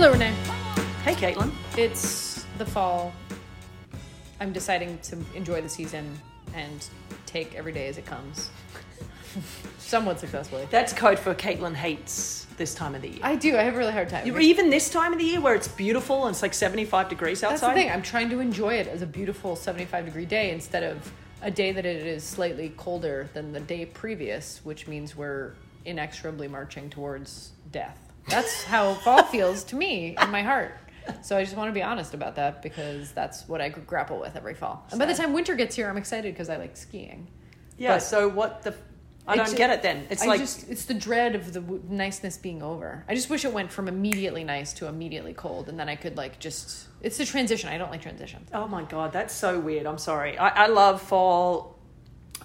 Hello, 0.00 0.12
Renee. 0.12 0.32
Hey, 1.04 1.12
Caitlin. 1.12 1.52
It's 1.76 2.46
the 2.56 2.64
fall. 2.64 3.12
I'm 4.40 4.50
deciding 4.50 4.98
to 5.00 5.18
enjoy 5.34 5.60
the 5.60 5.68
season 5.68 6.18
and 6.54 6.88
take 7.26 7.54
every 7.54 7.72
day 7.72 7.86
as 7.86 7.98
it 7.98 8.06
comes. 8.06 8.48
Somewhat 9.78 10.18
successfully. 10.18 10.66
That's 10.70 10.94
code 10.94 11.18
for 11.18 11.34
Caitlin 11.34 11.74
hates 11.74 12.46
this 12.56 12.74
time 12.74 12.94
of 12.94 13.02
the 13.02 13.08
year. 13.08 13.18
I 13.22 13.36
do. 13.36 13.58
I 13.58 13.62
have 13.62 13.74
a 13.74 13.76
really 13.76 13.92
hard 13.92 14.08
time. 14.08 14.26
Even 14.40 14.70
this 14.70 14.88
time 14.88 15.12
of 15.12 15.18
the 15.18 15.24
year 15.26 15.40
where 15.42 15.54
it's 15.54 15.68
beautiful 15.68 16.24
and 16.24 16.32
it's 16.32 16.40
like 16.40 16.54
75 16.54 17.10
degrees 17.10 17.42
That's 17.42 17.62
outside. 17.62 17.72
the 17.72 17.80
thing. 17.82 17.90
I'm 17.90 18.00
trying 18.00 18.30
to 18.30 18.40
enjoy 18.40 18.76
it 18.76 18.86
as 18.86 19.02
a 19.02 19.06
beautiful 19.06 19.54
75 19.54 20.06
degree 20.06 20.24
day 20.24 20.50
instead 20.50 20.82
of 20.82 21.12
a 21.42 21.50
day 21.50 21.72
that 21.72 21.84
it 21.84 22.06
is 22.06 22.24
slightly 22.24 22.72
colder 22.78 23.28
than 23.34 23.52
the 23.52 23.60
day 23.60 23.84
previous, 23.84 24.64
which 24.64 24.88
means 24.88 25.14
we're 25.14 25.52
inexorably 25.84 26.48
marching 26.48 26.88
towards 26.88 27.50
death. 27.70 28.09
That's 28.30 28.62
how 28.64 28.94
fall 28.94 29.22
feels 29.24 29.64
to 29.64 29.76
me 29.76 30.16
in 30.20 30.30
my 30.30 30.42
heart. 30.42 30.76
So 31.22 31.36
I 31.36 31.42
just 31.44 31.56
want 31.56 31.68
to 31.68 31.72
be 31.72 31.82
honest 31.82 32.14
about 32.14 32.36
that 32.36 32.62
because 32.62 33.12
that's 33.12 33.48
what 33.48 33.60
I 33.60 33.68
grapple 33.70 34.20
with 34.20 34.36
every 34.36 34.54
fall. 34.54 34.86
And 34.90 34.98
by 34.98 35.06
the 35.06 35.14
time 35.14 35.32
winter 35.32 35.56
gets 35.56 35.74
here, 35.74 35.88
I'm 35.88 35.96
excited 35.96 36.32
because 36.32 36.48
I 36.48 36.56
like 36.56 36.76
skiing. 36.76 37.26
Yeah, 37.76 37.94
But- 37.94 38.02
so 38.02 38.28
what 38.28 38.62
the. 38.62 38.74
I 39.28 39.36
don't 39.36 39.56
get 39.56 39.70
it 39.70 39.82
then. 39.82 40.06
It's 40.10 40.22
I 40.22 40.26
like. 40.26 40.40
just 40.40 40.68
it's 40.68 40.86
the 40.86 40.94
dread 40.94 41.36
of 41.36 41.52
the 41.52 41.60
w- 41.60 41.82
niceness 41.88 42.36
being 42.36 42.62
over. 42.62 43.04
I 43.08 43.14
just 43.14 43.30
wish 43.30 43.44
it 43.44 43.52
went 43.52 43.70
from 43.70 43.86
immediately 43.86 44.42
nice 44.42 44.72
to 44.74 44.86
immediately 44.88 45.34
cold, 45.34 45.68
and 45.68 45.78
then 45.78 45.88
I 45.88 45.94
could 45.94 46.16
like 46.16 46.40
just. 46.40 46.86
It's 47.00 47.16
the 47.18 47.24
transition. 47.26 47.68
I 47.68 47.78
don't 47.78 47.90
like 47.92 48.02
transitions. 48.02 48.48
Oh 48.52 48.66
my 48.66 48.82
God, 48.82 49.12
that's 49.12 49.32
so 49.34 49.60
weird. 49.60 49.86
I'm 49.86 49.98
sorry. 49.98 50.36
I, 50.38 50.64
I 50.64 50.66
love 50.68 51.00
fall. 51.00 51.78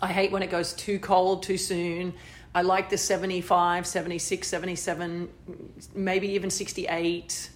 I 0.02 0.12
hate 0.12 0.32
when 0.32 0.44
it 0.44 0.52
goes 0.52 0.74
too 0.74 1.00
cold 1.00 1.44
too 1.44 1.58
soon. 1.58 2.14
I 2.56 2.62
like 2.62 2.90
the 2.90 2.98
75, 2.98 3.86
76, 3.86 4.48
77, 4.48 5.30
maybe 5.94 6.30
even 6.30 6.50
68. 6.50 7.50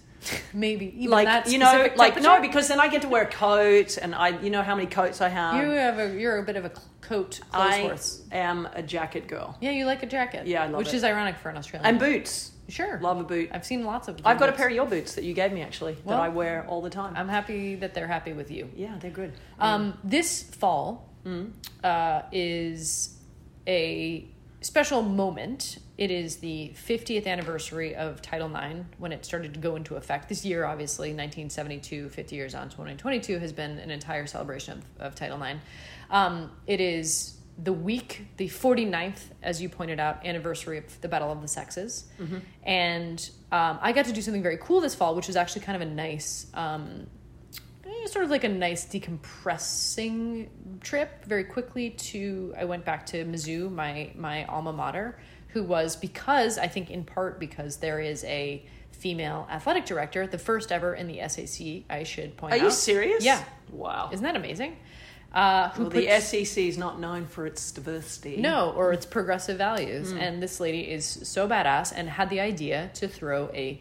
Maybe 0.52 0.92
even 0.98 1.10
like 1.12 1.46
you 1.48 1.56
know 1.58 1.88
like 1.96 2.20
no 2.20 2.42
because 2.42 2.68
then 2.68 2.78
i 2.78 2.88
get 2.88 3.00
to 3.00 3.08
wear 3.08 3.22
a 3.22 3.26
coat 3.30 3.96
and 3.96 4.14
i 4.14 4.38
you 4.42 4.50
know 4.50 4.60
how 4.60 4.74
many 4.74 4.86
coats 4.86 5.22
i 5.22 5.30
have 5.30 5.54
you 5.64 5.70
have 5.70 5.98
a 5.98 6.14
you're 6.20 6.36
a 6.36 6.42
bit 6.42 6.56
of 6.56 6.66
a 6.66 6.72
coat 7.00 7.40
i 7.54 7.78
horse. 7.80 8.20
am 8.30 8.68
a 8.74 8.82
jacket 8.82 9.26
girl 9.28 9.56
Yeah, 9.62 9.70
you 9.70 9.86
like 9.86 10.02
a 10.02 10.06
jacket. 10.06 10.46
Yeah, 10.46 10.64
I 10.64 10.66
love 10.66 10.76
which 10.80 10.88
it. 10.88 10.96
is 10.96 11.04
ironic 11.04 11.38
for 11.38 11.48
an 11.48 11.56
Australian. 11.56 11.88
and 11.88 11.98
boots 11.98 12.52
sure, 12.68 13.00
love 13.00 13.18
a 13.18 13.24
boot 13.24 13.48
I've 13.50 13.64
seen 13.64 13.82
lots 13.86 14.08
of. 14.08 14.20
i've 14.26 14.38
got 14.38 14.50
a 14.50 14.52
pair 14.52 14.68
of 14.68 14.74
your 14.74 14.84
boots 14.84 15.14
that 15.14 15.24
you 15.24 15.32
gave 15.32 15.52
me 15.52 15.62
actually 15.62 15.96
Well, 16.04 16.18
that 16.18 16.22
i 16.22 16.28
wear 16.28 16.66
all 16.68 16.82
the 16.82 16.90
time 16.90 17.14
I'm 17.16 17.28
happy 17.30 17.76
that 17.76 17.94
they're 17.94 18.06
happy 18.06 18.34
with 18.34 18.50
you. 18.50 18.68
yeah 18.76 18.96
they're 19.00 19.10
good 19.22 19.32
Um, 19.58 19.96
this 20.04 20.42
fall 20.42 21.08
Mm. 21.24 21.52
uh, 21.82 22.22
is 22.30 23.16
a 23.66 24.28
special 24.60 25.02
moment. 25.02 25.78
It 25.96 26.10
is 26.10 26.36
the 26.36 26.72
50th 26.74 27.26
anniversary 27.26 27.94
of 27.94 28.22
Title 28.22 28.54
IX 28.54 28.84
when 28.98 29.12
it 29.12 29.24
started 29.24 29.54
to 29.54 29.60
go 29.60 29.76
into 29.76 29.96
effect. 29.96 30.28
This 30.28 30.44
year, 30.44 30.64
obviously, 30.64 31.08
1972, 31.08 32.08
50 32.08 32.36
years 32.36 32.54
on, 32.54 32.68
2022, 32.68 33.38
has 33.38 33.52
been 33.52 33.78
an 33.78 33.90
entire 33.90 34.26
celebration 34.26 34.78
of, 34.98 35.06
of 35.06 35.14
Title 35.14 35.42
IX. 35.42 35.60
Um, 36.10 36.50
it 36.66 36.80
is 36.80 37.36
the 37.62 37.72
week, 37.72 38.26
the 38.38 38.48
49th, 38.48 39.20
as 39.42 39.60
you 39.60 39.68
pointed 39.68 40.00
out, 40.00 40.24
anniversary 40.24 40.78
of 40.78 41.00
the 41.00 41.08
Battle 41.08 41.30
of 41.30 41.42
the 41.42 41.48
Sexes. 41.48 42.04
And 42.62 43.30
um, 43.52 43.78
I 43.82 43.92
got 43.92 44.06
to 44.06 44.12
do 44.12 44.22
something 44.22 44.42
very 44.42 44.56
cool 44.58 44.80
this 44.80 44.94
fall, 44.94 45.14
which 45.14 45.26
was 45.26 45.36
actually 45.36 45.62
kind 45.62 45.76
of 45.80 45.86
a 45.86 45.90
nice 45.92 46.46
um, 46.54 47.06
sort 48.06 48.24
of 48.24 48.30
like 48.30 48.44
a 48.44 48.48
nice 48.48 48.86
decompressing 48.86 50.48
trip 50.80 51.24
very 51.24 51.44
quickly 51.44 51.90
to 51.90 52.54
i 52.58 52.64
went 52.64 52.84
back 52.84 53.06
to 53.06 53.24
mizzou 53.24 53.70
my 53.70 54.10
my 54.14 54.44
alma 54.44 54.72
mater 54.72 55.18
who 55.48 55.62
was 55.62 55.96
because 55.96 56.58
i 56.58 56.66
think 56.66 56.90
in 56.90 57.04
part 57.04 57.38
because 57.38 57.76
there 57.76 58.00
is 58.00 58.24
a 58.24 58.64
female 58.92 59.46
athletic 59.50 59.86
director 59.86 60.26
the 60.26 60.38
first 60.38 60.70
ever 60.70 60.94
in 60.94 61.06
the 61.06 61.26
SEC 61.28 61.82
i 61.88 62.02
should 62.02 62.36
point 62.36 62.52
are 62.52 62.56
out. 62.56 62.62
Are 62.62 62.64
you 62.64 62.70
serious? 62.70 63.24
Yeah. 63.24 63.42
Wow. 63.70 64.10
Isn't 64.12 64.24
that 64.24 64.36
amazing? 64.36 64.76
Uh, 65.32 65.68
who 65.70 65.82
well, 65.84 65.90
the 65.90 66.06
puts- 66.06 66.26
sec 66.26 66.58
is 66.58 66.76
not 66.76 66.98
known 66.98 67.24
for 67.24 67.46
its 67.46 67.70
diversity. 67.70 68.36
No, 68.38 68.70
or 68.72 68.92
its 68.92 69.06
progressive 69.06 69.58
values. 69.58 70.10
And 70.10 70.42
this 70.42 70.58
lady 70.58 70.90
is 70.90 71.04
so 71.06 71.48
badass 71.48 71.92
and 71.94 72.08
had 72.08 72.30
the 72.30 72.40
idea 72.40 72.90
to 72.94 73.06
throw 73.06 73.48
a 73.54 73.80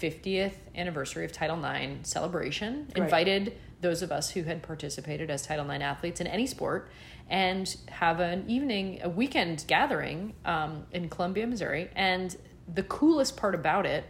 50th 0.00 0.54
anniversary 0.74 1.24
of 1.24 1.32
Title 1.32 1.62
IX 1.64 2.08
celebration, 2.08 2.88
Great. 2.94 3.04
invited 3.04 3.56
those 3.80 4.02
of 4.02 4.12
us 4.12 4.30
who 4.30 4.42
had 4.42 4.62
participated 4.62 5.30
as 5.30 5.42
Title 5.42 5.68
IX 5.70 5.82
athletes 5.82 6.20
in 6.20 6.26
any 6.26 6.46
sport, 6.46 6.90
and 7.28 7.76
have 7.88 8.20
an 8.20 8.44
evening, 8.48 9.00
a 9.02 9.08
weekend 9.08 9.64
gathering 9.66 10.34
um, 10.44 10.84
in 10.92 11.08
Columbia, 11.08 11.46
Missouri. 11.46 11.88
And 11.94 12.36
the 12.72 12.82
coolest 12.82 13.36
part 13.36 13.54
about 13.54 13.86
it 13.86 14.04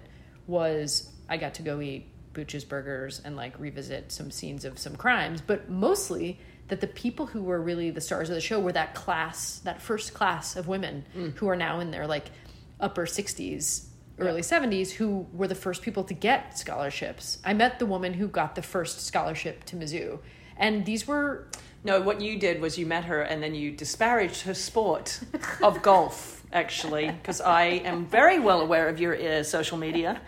was 0.46 1.10
I 1.28 1.36
got 1.36 1.54
to 1.54 1.62
go 1.62 1.80
eat 1.80 2.06
Booches 2.32 2.64
Burgers 2.64 3.20
and 3.24 3.36
like 3.36 3.58
revisit 3.58 4.10
some 4.10 4.30
scenes 4.30 4.64
of 4.64 4.78
some 4.78 4.96
crimes, 4.96 5.40
but 5.40 5.68
mostly 5.68 6.38
that 6.68 6.80
the 6.80 6.86
people 6.86 7.26
who 7.26 7.42
were 7.42 7.60
really 7.60 7.90
the 7.90 8.00
stars 8.00 8.28
of 8.30 8.36
the 8.36 8.40
show 8.40 8.60
were 8.60 8.72
that 8.72 8.94
class, 8.94 9.58
that 9.60 9.82
first 9.82 10.14
class 10.14 10.56
of 10.56 10.68
women 10.68 11.04
who 11.36 11.48
are 11.48 11.56
now 11.56 11.80
in 11.80 11.90
their 11.90 12.06
like 12.06 12.30
upper 12.78 13.06
60s, 13.06 13.86
early 14.20 14.42
70s, 14.42 14.90
who 14.92 15.26
were 15.32 15.48
the 15.48 15.54
first 15.54 15.82
people 15.82 16.04
to 16.04 16.14
get 16.14 16.58
scholarships. 16.58 17.38
I 17.44 17.54
met 17.54 17.78
the 17.78 17.86
woman 17.86 18.14
who 18.14 18.28
got 18.28 18.54
the 18.54 18.62
first 18.62 19.00
scholarship 19.06 19.64
to 19.64 19.76
Mizzou. 19.76 20.18
And 20.56 20.84
these 20.84 21.06
were 21.06 21.46
no 21.82 22.00
what 22.00 22.20
you 22.20 22.38
did 22.38 22.60
was 22.60 22.78
you 22.78 22.84
met 22.84 23.04
her 23.04 23.22
and 23.22 23.42
then 23.42 23.54
you 23.54 23.70
disparaged 23.70 24.42
her 24.42 24.52
sport 24.52 25.18
of 25.62 25.80
golf 25.90 26.44
actually 26.52 27.10
because 27.10 27.40
i 27.40 27.62
am 27.64 28.04
very 28.04 28.38
well 28.38 28.60
aware 28.60 28.86
of 28.90 29.00
your 29.00 29.14
uh, 29.16 29.42
social 29.42 29.78
media 29.78 30.20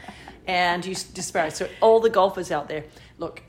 and 0.46 0.86
you 0.86 0.94
disparaged 1.12 1.56
so 1.56 1.68
all 1.82 2.00
the 2.00 2.08
golfers 2.08 2.50
out 2.50 2.68
there 2.68 2.84
look 3.18 3.42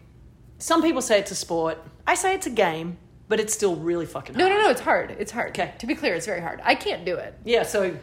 some 0.57 0.81
people 0.81 1.01
say 1.01 1.17
it's 1.17 1.31
a 1.31 1.35
sport 1.35 1.77
i 2.05 2.13
say 2.13 2.35
it's 2.35 2.45
a 2.47 2.49
game 2.49 2.97
but 3.29 3.39
it's 3.39 3.53
still 3.53 3.77
really 3.77 4.05
fucking 4.05 4.35
No, 4.35 4.49
no, 4.49 4.61
no, 4.61 4.69
it's 4.69 4.81
hard. 4.81 5.15
It's 5.17 5.31
hard. 5.31 5.51
Okay. 5.51 5.73
To 5.79 5.87
be 5.87 5.95
clear, 5.95 6.13
it's 6.13 6.25
very 6.25 6.41
hard. 6.41 6.59
I 6.63 6.75
can't 6.75 7.05
do 7.05 7.15
it. 7.15 7.33
yeah 7.45 7.63
so 7.63 7.95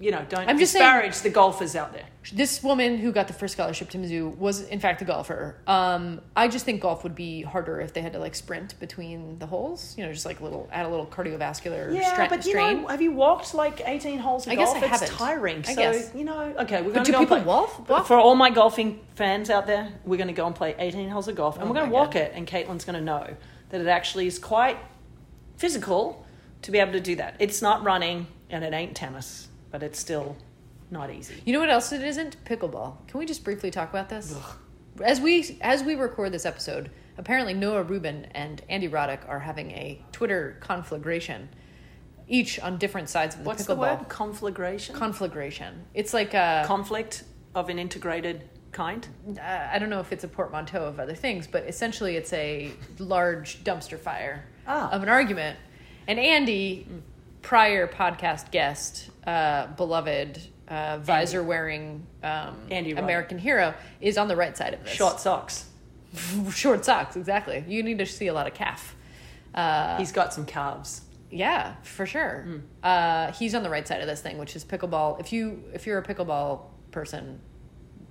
you 0.00 0.10
know 0.10 0.24
don't 0.28 0.48
I'm 0.48 0.58
just 0.58 0.72
saying- 0.72 1.12
the 1.22 1.30
golfers 1.30 1.74
out 1.76 1.92
there 1.92 2.04
This 2.32 2.62
woman 2.62 2.98
who 2.98 3.10
got 3.10 3.26
the 3.26 3.32
first 3.32 3.54
scholarship 3.54 3.88
to 3.90 3.98
Mizzou 3.98 4.36
was, 4.36 4.60
in 4.62 4.80
fact, 4.80 5.00
a 5.00 5.06
golfer. 5.06 5.56
Um, 5.66 6.20
I 6.36 6.46
just 6.48 6.64
think 6.66 6.82
golf 6.82 7.02
would 7.02 7.14
be 7.14 7.40
harder 7.42 7.80
if 7.80 7.94
they 7.94 8.02
had 8.02 8.12
to 8.12 8.18
like 8.18 8.34
sprint 8.34 8.78
between 8.78 9.38
the 9.38 9.46
holes. 9.46 9.94
You 9.96 10.04
know, 10.04 10.12
just 10.12 10.26
like 10.26 10.40
a 10.40 10.44
little 10.44 10.68
add 10.70 10.84
a 10.84 10.88
little 10.90 11.06
cardiovascular 11.06 11.94
yeah 11.94 12.28
but 12.28 12.44
you 12.44 12.52
strain. 12.52 12.82
know 12.82 12.88
have 12.88 13.00
you 13.00 13.12
walked 13.12 13.54
like 13.54 13.80
18 13.84 14.18
holes 14.18 14.46
of 14.46 14.52
I 14.52 14.56
guess 14.56 14.72
golf 14.72 14.82
I 14.82 14.86
it's 14.86 15.00
haven't. 15.00 15.16
tiring 15.16 15.58
I 15.66 15.74
so 15.74 15.80
guess. 15.92 16.12
you 16.14 16.24
know 16.24 16.40
okay 16.64 16.82
we're 16.82 16.92
going 16.92 17.04
to 17.06 17.12
go 17.12 17.18
and 17.20 17.28
people 17.28 17.42
walk? 17.44 18.06
for 18.06 18.16
all 18.18 18.34
my 18.34 18.50
golfing 18.50 19.00
fans 19.14 19.48
out 19.50 19.66
there 19.66 19.88
we're 20.04 20.16
going 20.22 20.28
to 20.28 20.34
go 20.42 20.46
and 20.46 20.54
play 20.54 20.74
18 20.78 21.08
holes 21.08 21.28
of 21.28 21.34
golf 21.36 21.54
and 21.56 21.64
Oh 21.64 21.68
we're 21.68 21.74
going 21.78 21.88
to 21.88 21.92
walk 21.94 22.12
God. 22.12 22.20
it 22.22 22.32
and 22.34 22.46
caitlin's 22.46 22.84
going 22.84 22.98
to 22.98 23.04
know 23.04 23.26
that 23.70 23.80
it 23.80 23.86
actually 23.86 24.26
is 24.26 24.38
quite 24.38 24.76
physical 25.56 26.24
to 26.62 26.70
be 26.70 26.78
able 26.78 26.92
to 26.92 27.00
do 27.00 27.16
that 27.16 27.36
it's 27.38 27.62
not 27.62 27.82
running 27.84 28.26
and 28.50 28.64
it 28.64 28.72
ain't 28.72 28.94
tennis 28.94 29.47
but 29.70 29.82
it's 29.82 29.98
still 29.98 30.36
not 30.90 31.10
easy 31.10 31.34
You 31.44 31.52
know 31.52 31.60
what 31.60 31.68
else 31.70 31.92
it 31.92 32.02
isn't? 32.02 32.42
Pickleball. 32.44 33.06
Can 33.08 33.18
we 33.20 33.26
just 33.26 33.44
briefly 33.44 33.70
talk 33.70 33.90
about 33.90 34.08
this? 34.08 34.34
As 35.02 35.20
we 35.20 35.58
as 35.60 35.82
we 35.82 35.94
record 35.94 36.32
this 36.32 36.46
episode, 36.46 36.90
apparently 37.18 37.54
Noah 37.54 37.82
Rubin 37.82 38.26
and 38.32 38.62
Andy 38.68 38.88
Roddick 38.88 39.28
are 39.28 39.38
having 39.40 39.70
a 39.72 40.02
Twitter 40.12 40.56
conflagration 40.60 41.48
each 42.26 42.58
on 42.60 42.78
different 42.78 43.08
sides 43.08 43.34
of 43.34 43.42
the 43.42 43.46
What's 43.46 43.64
the 43.64 43.74
pickleball. 43.76 43.98
word? 44.00 44.08
Conflagration? 44.08 44.94
Conflagration. 44.96 45.84
It's 45.94 46.12
like 46.12 46.34
a. 46.34 46.64
Conflict 46.66 47.24
of 47.54 47.68
an 47.70 47.78
integrated 47.78 48.48
kind? 48.72 49.06
uh, 49.38 49.68
I 49.72 49.78
don't 49.78 49.88
know 49.90 50.00
if 50.00 50.12
it's 50.12 50.24
a 50.24 50.28
portmanteau 50.28 50.84
of 50.84 51.00
other 51.00 51.14
things, 51.14 51.46
but 51.46 51.64
essentially 51.64 52.16
it's 52.16 52.32
a 52.32 52.70
large 52.98 53.62
dumpster 53.64 53.98
fire 53.98 54.44
Ah. 54.66 54.90
of 54.90 55.02
an 55.02 55.08
argument. 55.08 55.58
And 56.06 56.18
Andy, 56.18 56.86
prior 57.42 57.86
podcast 57.88 58.50
guest, 58.50 59.08
uh, 59.28 59.66
beloved, 59.76 60.40
uh, 60.68 60.98
visor 60.98 61.42
wearing 61.42 62.06
um, 62.22 62.56
Andy 62.70 62.94
Roddick. 62.94 62.98
American 62.98 63.38
hero, 63.38 63.74
is 64.00 64.16
on 64.16 64.28
the 64.28 64.36
right 64.36 64.56
side 64.56 64.74
of 64.74 64.82
this. 64.84 64.92
Short 64.92 65.20
socks. 65.20 65.66
Short 66.54 66.84
socks, 66.84 67.16
exactly. 67.16 67.64
You 67.68 67.82
need 67.82 67.98
to 67.98 68.06
see 68.06 68.28
a 68.28 68.32
lot 68.32 68.46
of 68.46 68.54
calf. 68.54 68.96
Uh, 69.54 69.98
He's 69.98 70.12
got 70.12 70.32
some 70.32 70.46
calves. 70.46 71.02
yeah, 71.30 71.74
for 71.82 72.06
sure. 72.06 72.46
Uh, 72.82 73.32
he's 73.32 73.54
on 73.54 73.62
the 73.62 73.70
right 73.70 73.86
side 73.86 74.00
of 74.00 74.06
this 74.06 74.20
thing, 74.22 74.38
which 74.38 74.56
is 74.56 74.64
pickleball. 74.64 75.20
If 75.20 75.32
you 75.32 75.62
if 75.74 75.86
you're 75.86 75.98
a 75.98 76.02
pickleball 76.02 76.60
person, 76.90 77.40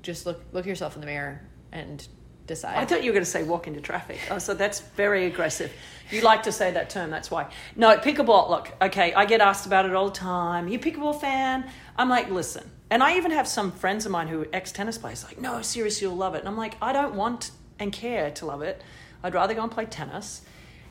just 0.03 0.25
look 0.27 0.43
look 0.51 0.65
yourself 0.65 0.95
in 0.95 1.01
the 1.01 1.07
mirror 1.07 1.41
and 1.71 2.07
decide. 2.47 2.77
I 2.77 2.85
thought 2.85 3.03
you 3.03 3.11
were 3.11 3.13
going 3.13 3.25
to 3.25 3.29
say 3.29 3.44
walk 3.44 3.67
into 3.67 3.81
traffic. 3.81 4.19
Oh, 4.31 4.39
so 4.39 4.53
that's 4.53 4.79
very 4.79 5.25
aggressive. 5.25 5.71
You 6.09 6.21
like 6.21 6.44
to 6.44 6.51
say 6.51 6.71
that 6.71 6.89
term, 6.89 7.09
that's 7.11 7.29
why. 7.29 7.51
No, 7.75 7.95
pickleball, 7.97 8.49
look, 8.49 8.73
okay, 8.81 9.13
I 9.13 9.25
get 9.25 9.41
asked 9.41 9.65
about 9.65 9.85
it 9.85 9.94
all 9.94 10.09
the 10.09 10.15
time. 10.15 10.67
You 10.67 10.79
pickleball 10.79 11.19
fan? 11.19 11.69
I'm 11.97 12.09
like, 12.09 12.29
listen. 12.29 12.69
And 12.89 13.03
I 13.03 13.17
even 13.17 13.31
have 13.31 13.47
some 13.47 13.71
friends 13.71 14.05
of 14.05 14.11
mine 14.11 14.29
who 14.29 14.41
are 14.41 14.47
ex 14.53 14.71
tennis 14.71 14.97
players, 14.97 15.23
like, 15.25 15.39
no, 15.39 15.61
seriously, 15.61 16.07
you'll 16.07 16.15
love 16.15 16.35
it. 16.35 16.39
And 16.39 16.47
I'm 16.47 16.57
like, 16.57 16.75
I 16.81 16.94
don't 16.94 17.15
want 17.15 17.51
and 17.79 17.91
care 17.91 18.31
to 18.31 18.45
love 18.45 18.61
it. 18.61 18.81
I'd 19.23 19.33
rather 19.33 19.53
go 19.53 19.63
and 19.63 19.71
play 19.71 19.85
tennis. 19.85 20.41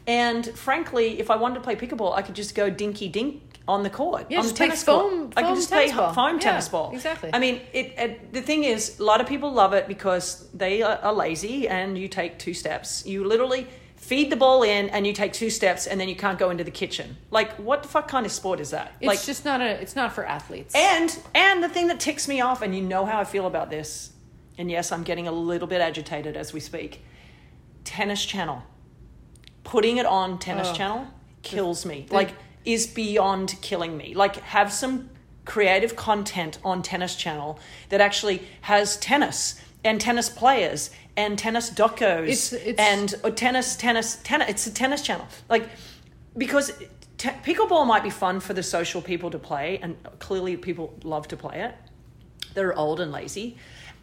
And 0.06 0.47
frankly, 0.47 1.19
if 1.19 1.31
I 1.31 1.37
wanted 1.37 1.56
to 1.56 1.61
play 1.62 1.75
pickleball, 1.75 2.14
I 2.14 2.23
could 2.23 2.35
just 2.37 2.55
go 2.55 2.70
dinky 2.70 3.09
dink 3.09 3.43
on 3.69 3.83
the 3.83 3.91
court. 3.91 4.27
Yeah, 4.31 4.39
on 4.39 4.45
just 4.45 4.55
the 4.55 4.59
play 4.59 4.67
tennis 4.69 4.83
foam- 4.85 5.11
court. 5.11 5.33
I 5.37 5.41
foam 5.43 5.51
could 5.51 5.57
just 5.59 5.71
play 5.71 5.93
ball. 5.93 6.13
foam 6.13 6.35
Yeah, 6.37 6.41
tennis 6.41 6.69
ball. 6.69 6.91
exactly. 6.93 7.31
I 7.33 7.39
mean, 7.39 7.61
it, 7.73 7.95
it, 7.99 8.33
the 8.33 8.43
thing 8.43 8.65
is, 8.65 8.99
a 9.01 9.03
lot 9.05 9.21
of 9.21 9.27
people 9.27 9.53
love 9.53 9.73
it 9.73 9.89
because 9.89 10.49
they 10.53 10.83
are, 10.83 10.99
are 10.99 11.13
lazy 11.13 11.67
and 11.69 11.99
you 11.99 12.09
take 12.09 12.39
two 12.39 12.55
steps. 12.55 13.05
You 13.07 13.25
literally 13.25 13.67
feed 13.97 14.31
the 14.31 14.37
ball 14.37 14.63
in 14.63 14.89
and 14.91 15.05
you 15.05 15.13
take 15.13 15.33
two 15.33 15.51
steps 15.51 15.89
and 15.89 16.01
then 16.01 16.09
you 16.09 16.15
can't 16.15 16.39
go 16.39 16.51
into 16.51 16.63
the 16.63 16.71
kitchen. 16.71 17.17
Like, 17.33 17.53
what 17.55 17.83
the 17.83 17.89
fuck 17.89 18.07
kind 18.07 18.25
of 18.25 18.31
sport 18.31 18.61
is 18.61 18.71
that? 18.71 18.93
it's 19.01 19.07
like, 19.09 19.23
just 19.25 19.45
not 19.45 19.61
a. 19.61 19.81
It's 19.83 19.97
not 19.97 20.12
for 20.12 20.25
athletes. 20.25 20.75
and 20.77 21.19
and 21.35 21.62
the 21.62 21.69
thing 21.69 21.89
that 21.89 21.99
ticks 21.99 22.29
me 22.29 22.41
off, 22.41 22.62
and 22.62 22.73
you 22.75 22.83
know 22.83 23.05
how 23.05 23.19
I 23.19 23.25
feel 23.25 23.47
about 23.49 23.69
this, 23.71 24.12
and 24.59 24.71
yes, 24.71 24.93
I'm 24.93 25.03
getting 25.03 25.27
a 25.27 25.33
little 25.33 25.67
bit 25.67 25.81
agitated 25.81 26.37
as 26.37 26.53
we 26.53 26.61
speak. 26.61 27.03
Tennis 27.83 28.25
Channel, 28.25 28.62
putting 29.65 29.97
it 29.97 30.07
on 30.07 30.39
Tennis 30.39 30.69
Oh. 30.71 30.75
Channel 30.75 31.07
kills 31.43 31.85
me. 31.85 32.07
like, 32.11 32.31
is 32.67 32.87
beyond 32.87 33.55
killing 33.63 33.97
me. 33.97 34.13
Like, 34.15 34.37
have 34.37 34.73
some 34.73 35.09
creative 35.47 35.95
content 35.97 36.59
on 36.65 36.83
Tennis 36.83 37.15
Channel 37.15 37.59
that 37.89 38.01
actually 38.01 38.43
has 38.63 38.97
tennis 38.99 39.61
and 39.85 40.01
tennis 40.01 40.29
players 40.29 40.91
and 41.17 41.39
tennis 41.39 41.71
docos 41.71 42.23
It's- 42.25 42.53
it's- 42.53 42.75
and 42.79 43.15
uh, 43.25 43.31
tennis, 43.31 43.77
tennis, 43.77 44.19
tennis. 44.25 44.49
It's 44.51 44.67
a 44.67 44.73
tennis 44.75 45.01
channel. 45.03 45.27
Like, 45.49 45.69
because 46.37 46.73
t- 47.17 47.31
pickleball 47.45 47.87
might 47.87 48.03
be 48.03 48.11
fun 48.11 48.41
for 48.41 48.53
the 48.53 48.63
social 48.63 49.01
people 49.01 49.31
to 49.31 49.39
play, 49.39 49.79
and 49.81 49.97
clearly 50.19 50.57
people 50.57 50.93
love 51.05 51.29
to 51.29 51.37
play 51.37 51.61
it. 51.62 51.75
They're 52.55 52.77
old 52.77 53.01
and 53.01 53.12
lazy. 53.12 53.57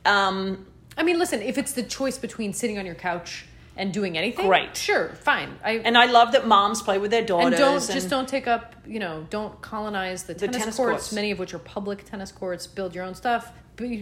Um, 0.05 0.65
I 0.97 1.03
mean, 1.03 1.19
listen, 1.19 1.41
if 1.41 1.57
it's 1.57 1.73
the 1.73 1.83
choice 1.83 2.17
between 2.17 2.53
sitting 2.53 2.79
on 2.79 2.85
your 2.85 2.95
couch 2.95 3.45
and 3.75 3.91
doing 3.93 4.17
anything, 4.17 4.47
Great. 4.47 4.75
sure, 4.77 5.09
fine. 5.21 5.57
I 5.63 5.73
and 5.77 5.97
I 5.97 6.05
love 6.05 6.31
that 6.33 6.47
moms 6.47 6.81
play 6.81 6.97
with 6.97 7.11
their 7.11 7.23
daughters. 7.25 7.47
and 7.47 7.55
don't 7.57 7.91
just 7.91 8.09
don't 8.09 8.27
take 8.27 8.47
up. 8.47 8.75
You 8.85 8.99
know, 8.99 9.25
don't 9.29 9.59
colonize 9.61 10.23
the, 10.23 10.33
tennis, 10.35 10.57
tennis 10.57 10.75
courts, 10.77 10.91
courts. 10.91 11.13
Many 11.13 11.31
of 11.31 11.39
which 11.39 11.53
are 11.53 11.59
public 11.59 12.05
tennis 12.05 12.31
courts. 12.31 12.67
Build 12.67 12.93
your 12.93 13.03
own 13.03 13.15
stuff. 13.15 13.51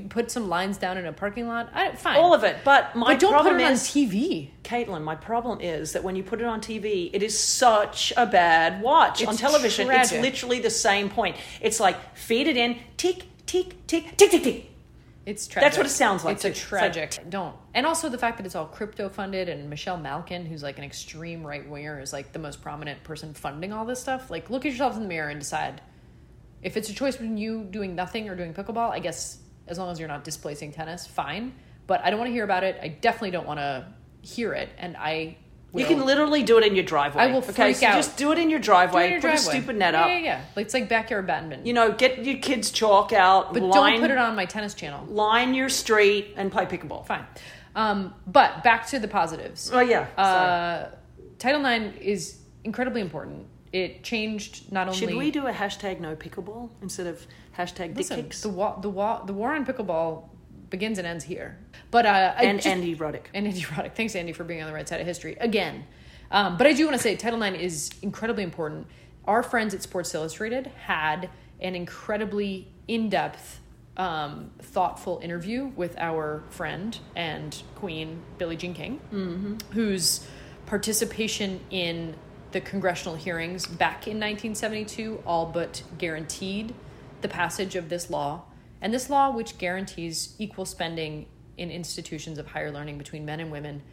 Put 0.09 0.29
some 0.29 0.50
lines 0.50 0.77
down 0.77 0.97
in 0.97 1.06
a 1.06 1.13
parking 1.13 1.47
lot. 1.47 1.69
I, 1.73 1.94
fine, 1.95 2.18
all 2.18 2.33
of 2.33 2.44
it. 2.44 2.57
But 2.65 2.94
my 2.94 3.13
But 3.13 3.21
don't 3.21 3.31
problem 3.31 3.53
put 3.56 3.62
it 3.62 3.65
on 3.68 3.71
is, 3.71 3.83
TV. 3.83 4.50
Caitlin, 4.63 5.01
my 5.01 5.15
problem 5.15 5.62
is 5.62 5.94
that 5.94 6.03
when 6.03 6.18
you 6.18 6.23
put 6.23 6.41
it 6.41 6.45
on 6.45 6.59
TV, 6.59 7.09
it 7.13 7.23
is 7.23 7.39
such 7.39 8.12
a 8.18 8.25
bad 8.25 8.81
watch. 8.81 9.23
on 9.25 9.31
It's 9.33 9.39
television, 9.41 9.89
it's 9.89 10.12
literally 10.12 10.59
the 10.59 10.69
same 10.69 11.09
point. 11.09 11.38
It's 11.62 11.79
like 11.79 12.18
feed 12.18 12.47
it 12.47 12.57
in, 12.57 12.79
tick, 12.97 13.23
tick, 13.45 13.88
tick, 13.88 14.18
tick, 14.18 14.29
tick, 14.31 14.44
tick. 14.44 14.71
It's 15.25 15.47
tragic. 15.47 15.65
That's 15.68 15.77
what 15.77 15.85
it 15.85 15.89
sounds 15.91 16.25
like. 16.25 16.35
It's 16.35 16.44
a 16.44 16.47
It's 16.50 16.69
like- 16.69 16.91
tragic. 16.91 17.29
Don't. 17.29 17.56
And 17.73 17.85
also 17.85 18.09
the 18.09 18.18
fact 18.18 18.38
that 18.38 18.45
it's 18.45 18.56
all 18.56 18.65
crypto 18.65 19.07
funded 19.07 19.47
and 19.47 19.69
Michelle 19.69 19.97
Malkin, 19.97 20.45
who's 20.45 20.62
like 20.62 20.77
an 20.77 20.83
extreme 20.83 21.45
right 21.45 21.68
winger, 21.68 22.00
is 22.01 22.12
like 22.12 22.33
the 22.33 22.39
most 22.39 22.62
prominent 22.62 23.03
person 23.03 23.33
funding 23.33 23.71
all 23.71 23.85
this 23.85 24.01
stuff. 24.01 24.29
Like, 24.29 24.50
look 24.50 24.65
at 24.65 24.71
yourself 24.71 24.95
in 24.95 25.03
the 25.03 25.07
mirror 25.07 25.29
and 25.29 25.39
decide 25.39 25.81
if 26.62 26.75
it's 26.75 26.89
a 26.89 26.94
choice 26.94 27.15
between 27.15 27.38
you 27.38 27.63
doing 27.63 27.95
nothing 27.95 28.29
or 28.29 28.35
doing 28.35 28.53
pickleball. 28.53 28.91
I 28.91 29.00
guess 29.00 29.39
as 29.68 29.79
long 29.79 29.89
as 29.89 30.00
you're 30.00 30.09
not 30.09 30.23
displacing 30.23 30.71
tennis, 30.71 31.07
fine. 31.07 31.53
But 31.88 32.03
I 32.03 32.09
don't 32.09 32.19
want 32.19 32.29
to 32.29 32.33
hear 32.33 32.44
about 32.44 32.63
it. 32.63 32.77
I 32.81 32.89
definitely 32.89 33.31
don't 33.31 33.47
want 33.47 33.59
to 33.59 33.88
hear 34.21 34.53
it. 34.53 34.69
And 34.77 34.95
I. 34.97 35.38
You 35.73 35.85
can 35.85 36.06
literally 36.06 36.44
do 36.44 36.57
it 36.57 36.65
in 36.65 36.75
your 36.75 36.83
driveway. 36.83 37.23
I 37.23 37.27
will 37.27 37.38
okay, 37.38 37.71
so 37.71 37.88
out. 37.88 37.95
just 37.95 38.18
do 38.18 38.33
it 38.33 38.38
in 38.38 38.50
your 38.50 38.59
driveway. 38.59 39.06
in 39.06 39.12
your 39.12 39.21
put 39.21 39.27
driveway. 39.27 39.53
a 39.53 39.62
stupid 39.62 39.77
net 39.77 39.94
yeah, 39.94 40.01
up. 40.01 40.07
Yeah, 40.09 40.18
yeah. 40.18 40.41
Like, 40.53 40.65
it's 40.65 40.73
like 40.73 40.89
backyard 40.89 41.27
badminton. 41.27 41.65
You 41.65 41.71
know, 41.71 41.94
get 41.94 42.25
your 42.25 42.39
kids' 42.39 42.71
chalk 42.71 43.13
out, 43.13 43.53
but 43.53 43.63
line, 43.63 43.94
don't 43.94 44.01
put 44.01 44.12
it 44.12 44.18
on 44.18 44.35
my 44.35 44.44
tennis 44.44 44.73
channel. 44.73 45.06
line 45.06 45.53
your 45.53 45.69
street, 45.69 46.33
and 46.35 46.51
play 46.51 46.65
pickleball. 46.65 47.06
Fine. 47.06 47.25
Um, 47.75 48.13
but 48.27 48.63
back 48.63 48.88
to 48.88 49.00
the 49.00 49.07
positives. 49.07 49.69
Oh 49.73 49.79
yeah. 49.79 50.07
Uh, 50.18 50.89
Title 51.39 51.65
IX 51.65 51.97
is 52.00 52.39
incredibly 52.63 53.01
important. 53.01 53.47
It 53.71 54.03
changed 54.03 54.71
not 54.71 54.88
only 54.88 55.00
Should 55.00 55.15
we 55.15 55.31
do 55.31 55.47
a 55.47 55.51
hashtag 55.53 56.00
no 56.00 56.15
pickleball 56.15 56.69
instead 56.81 57.07
of 57.07 57.25
hashtag 57.57 57.89
dick 57.89 57.97
listen, 57.97 58.23
kicks 58.23 58.41
the 58.41 58.50
war, 58.50 58.77
the 58.81 58.89
war, 58.89 59.21
the 59.25 59.33
war 59.33 59.53
on 59.56 59.65
pickleball 59.65 60.27
begins 60.69 60.97
and 60.97 61.07
ends 61.07 61.23
here. 61.23 61.57
But 61.89 62.06
uh, 62.06 62.33
and 62.38 62.57
just- 62.57 62.68
Andy 62.68 62.95
Roddick? 62.95 63.25
and 63.33 63.47
Andy 63.47 63.62
Roddick. 63.62 63.95
Thanks, 63.95 64.15
Andy, 64.15 64.33
for 64.33 64.44
being 64.44 64.62
on 64.62 64.68
the 64.68 64.73
right 64.73 64.88
side 64.88 65.00
of 65.00 65.07
history 65.07 65.38
again. 65.39 65.85
Um, 66.31 66.57
but 66.57 66.68
I 66.68 66.73
do 66.73 66.85
want 66.85 66.97
to 66.97 67.03
say 67.03 67.15
Title 67.15 67.41
IX 67.41 67.57
is 67.57 67.91
incredibly 68.01 68.44
important. 68.44 68.88
Our 69.25 69.44
friends 69.44 69.73
at 69.73 69.81
Sports 69.81 70.13
Illustrated 70.15 70.68
had 70.68 71.29
an 71.59 71.75
incredibly 71.75 72.68
in 72.88 73.09
depth, 73.09 73.61
um, 74.01 74.50
thoughtful 74.59 75.19
interview 75.21 75.65
with 75.75 75.95
our 76.00 76.42
friend 76.50 76.98
and 77.15 77.62
queen, 77.75 78.19
Billie 78.39 78.56
Jean 78.56 78.74
King, 78.74 79.59
whose 79.74 80.27
participation 80.65 81.59
in 81.69 82.15
the 82.51 82.62
congressional 82.62 83.15
hearings 83.15 83.68
back 83.68 84.07
in 84.07 84.18
1972 84.18 85.21
all 85.25 85.45
but 85.45 85.83
guaranteed 86.00 86.74
the 87.21 87.27
passage 87.27 87.75
of 87.75 87.89
this 87.89 88.09
law. 88.09 88.42
And 88.81 88.92
this 88.92 89.07
law, 89.07 89.30
which 89.30 89.59
guarantees 89.59 90.35
equal 90.40 90.66
spending 90.66 91.28
in 91.57 91.69
institutions 91.69 92.40
of 92.40 92.47
higher 92.47 92.71
learning 92.71 92.97
between 92.97 93.23
men 93.23 93.40
and 93.40 93.52
women, 93.52 93.83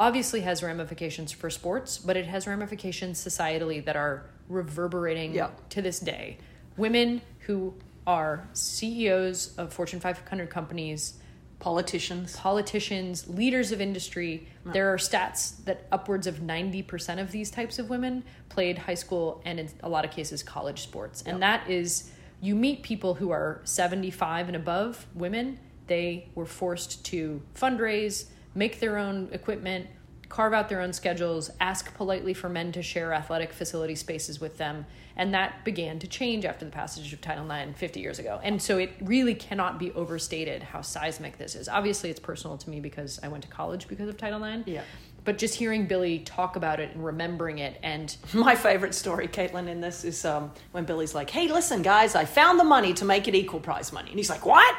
obviously 0.00 0.40
has 0.40 0.62
ramifications 0.62 1.30
for 1.30 1.50
sports, 1.50 1.98
but 1.98 2.16
it 2.16 2.24
has 2.24 2.46
ramifications 2.46 3.22
societally 3.22 3.84
that 3.84 3.96
are 3.96 4.30
reverberating 4.48 5.34
Yeah. 5.34 5.50
to 5.70 5.82
this 5.82 6.00
day. 6.00 6.38
Women 6.78 7.20
who 7.40 7.74
are 8.06 8.48
CEOs 8.52 9.56
of 9.56 9.72
Fortune 9.72 10.00
500 10.00 10.48
companies, 10.50 11.14
Politicians. 11.58 12.36
politicians, 12.36 13.28
leaders 13.28 13.72
of 13.72 13.80
industry. 13.80 14.46
There 14.66 14.92
are 14.92 14.98
stats 14.98 15.64
that 15.64 15.86
upwards 15.90 16.26
of 16.26 16.36
90% 16.36 17.20
of 17.20 17.32
these 17.32 17.50
types 17.50 17.78
of 17.78 17.88
women 17.88 18.24
played 18.50 18.76
high 18.76 18.94
school 18.94 19.40
and 19.44 19.58
in 19.58 19.70
a 19.82 19.88
lot 19.88 20.04
of 20.04 20.10
cases 20.10 20.42
college 20.42 20.82
sports. 20.82 21.22
And 21.22 21.42
that 21.42 21.68
is 21.70 22.10
you 22.40 22.54
meet 22.54 22.82
people 22.82 23.14
who 23.14 23.30
are 23.30 23.62
75 23.64 24.48
and 24.48 24.56
above 24.56 25.06
women, 25.14 25.58
they 25.86 26.28
were 26.34 26.46
forced 26.46 27.04
to 27.06 27.40
fundraise, 27.54 28.26
make 28.54 28.78
their 28.78 28.98
own 28.98 29.28
equipment, 29.32 29.86
carve 30.28 30.52
out 30.52 30.68
their 30.68 30.80
own 30.80 30.92
schedules, 30.92 31.50
ask 31.60 31.94
politely 31.94 32.34
for 32.34 32.48
men 32.48 32.72
to 32.72 32.82
share 32.82 33.12
athletic 33.12 33.52
facility 33.52 33.94
spaces 33.94 34.40
with 34.40 34.58
them. 34.58 34.86
And 35.16 35.32
that 35.32 35.64
began 35.64 35.98
to 36.00 36.06
change 36.06 36.44
after 36.44 36.64
the 36.64 36.70
passage 36.70 37.12
of 37.12 37.20
Title 37.20 37.50
IX 37.50 37.78
50 37.78 38.00
years 38.00 38.18
ago. 38.18 38.38
And 38.42 38.60
so 38.60 38.76
it 38.78 38.90
really 39.00 39.34
cannot 39.34 39.78
be 39.78 39.92
overstated 39.92 40.62
how 40.62 40.82
seismic 40.82 41.38
this 41.38 41.54
is. 41.54 41.68
Obviously, 41.68 42.10
it's 42.10 42.20
personal 42.20 42.58
to 42.58 42.68
me 42.70 42.80
because 42.80 43.18
I 43.22 43.28
went 43.28 43.42
to 43.44 43.48
college 43.48 43.88
because 43.88 44.08
of 44.08 44.16
Title 44.18 44.44
IX. 44.44 44.68
Yeah. 44.68 44.82
But 45.24 45.38
just 45.38 45.54
hearing 45.54 45.86
Billie 45.86 46.20
talk 46.20 46.54
about 46.56 46.80
it 46.80 46.94
and 46.94 47.04
remembering 47.04 47.58
it 47.58 47.78
and 47.82 48.14
My 48.34 48.54
favorite 48.54 48.94
story, 48.94 49.26
Caitlin, 49.26 49.68
in 49.68 49.80
this 49.80 50.04
is 50.04 50.24
um, 50.24 50.52
when 50.72 50.84
Billie's 50.84 51.14
like, 51.14 51.30
"Hey, 51.30 51.48
listen, 51.48 51.82
guys, 51.82 52.14
I 52.14 52.24
found 52.24 52.60
the 52.60 52.64
money 52.64 52.92
to 52.94 53.04
make 53.04 53.26
it 53.26 53.34
equal 53.34 53.58
prize 53.58 53.92
money," 53.92 54.10
and 54.10 54.18
he's 54.18 54.30
like, 54.30 54.46
"What? 54.46 54.76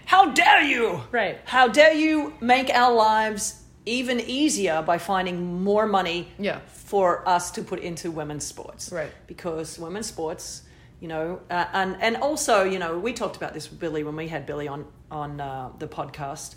How 0.06 0.32
dare 0.32 0.62
you? 0.64 1.02
Right. 1.12 1.40
How 1.46 1.68
dare 1.68 1.94
you 1.94 2.34
make 2.42 2.70
our 2.70 2.94
lives 2.94 3.61
even 3.86 4.20
easier 4.20 4.82
by 4.82 4.98
finding 4.98 5.64
more 5.64 5.88
money 5.88 6.28
Yeah. 6.38 6.60
for 6.68 7.28
us 7.28 7.52
to 7.52 7.64
put 7.64 7.80
into 7.80 8.12
women's 8.12 8.46
sports? 8.46 8.92
Right. 8.92 9.12
Because 9.28 9.80
women's 9.80 10.08
sports, 10.08 10.64
you 11.00 11.08
know, 11.08 11.40
uh, 11.50 11.66
and 11.74 11.98
and 12.02 12.18
also, 12.18 12.64
you 12.64 12.78
know, 12.80 13.00
we 13.00 13.14
talked 13.14 13.36
about 13.36 13.54
this 13.54 13.70
with 13.70 13.80
Billie 13.80 14.04
when 14.04 14.16
we 14.16 14.28
had 14.28 14.46
Billie 14.46 14.68
on 14.68 14.86
on 15.10 15.42
uh, 15.42 15.70
the 15.80 15.88
podcast, 15.88 16.56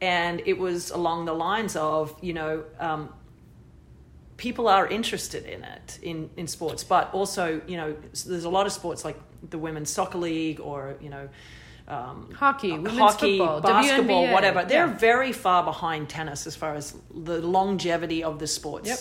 and 0.00 0.42
it 0.44 0.58
was 0.58 0.90
along 0.90 1.26
the 1.26 1.32
lines 1.34 1.76
of, 1.76 2.14
you 2.20 2.32
know. 2.32 2.64
Um, 2.80 3.10
people 4.36 4.68
are 4.68 4.86
interested 4.86 5.46
in 5.46 5.64
it 5.64 5.98
in 6.02 6.28
in 6.36 6.46
sports, 6.46 6.84
but 6.84 7.12
also 7.14 7.60
you 7.66 7.76
know 7.76 7.96
there's 8.26 8.44
a 8.44 8.50
lot 8.50 8.66
of 8.66 8.72
sports 8.72 9.04
like 9.04 9.16
the 9.50 9.56
women's 9.58 9.88
soccer 9.90 10.18
league 10.18 10.60
or 10.60 10.96
you 11.00 11.08
know. 11.10 11.28
Um, 11.88 12.30
Hockey, 12.34 12.72
women's 12.72 12.98
hockey, 12.98 13.38
football, 13.38 13.60
basketball, 13.60 14.24
WNBA. 14.26 14.32
whatever. 14.32 14.64
They're 14.64 14.86
Yeah. 14.88 14.96
very 14.98 15.32
far 15.32 15.62
behind 15.62 16.08
tennis 16.08 16.46
as 16.46 16.56
far 16.56 16.74
as 16.74 16.94
the 17.14 17.40
longevity 17.40 18.24
of 18.24 18.38
the 18.38 18.46
sports. 18.46 18.88
Yep. 18.88 18.98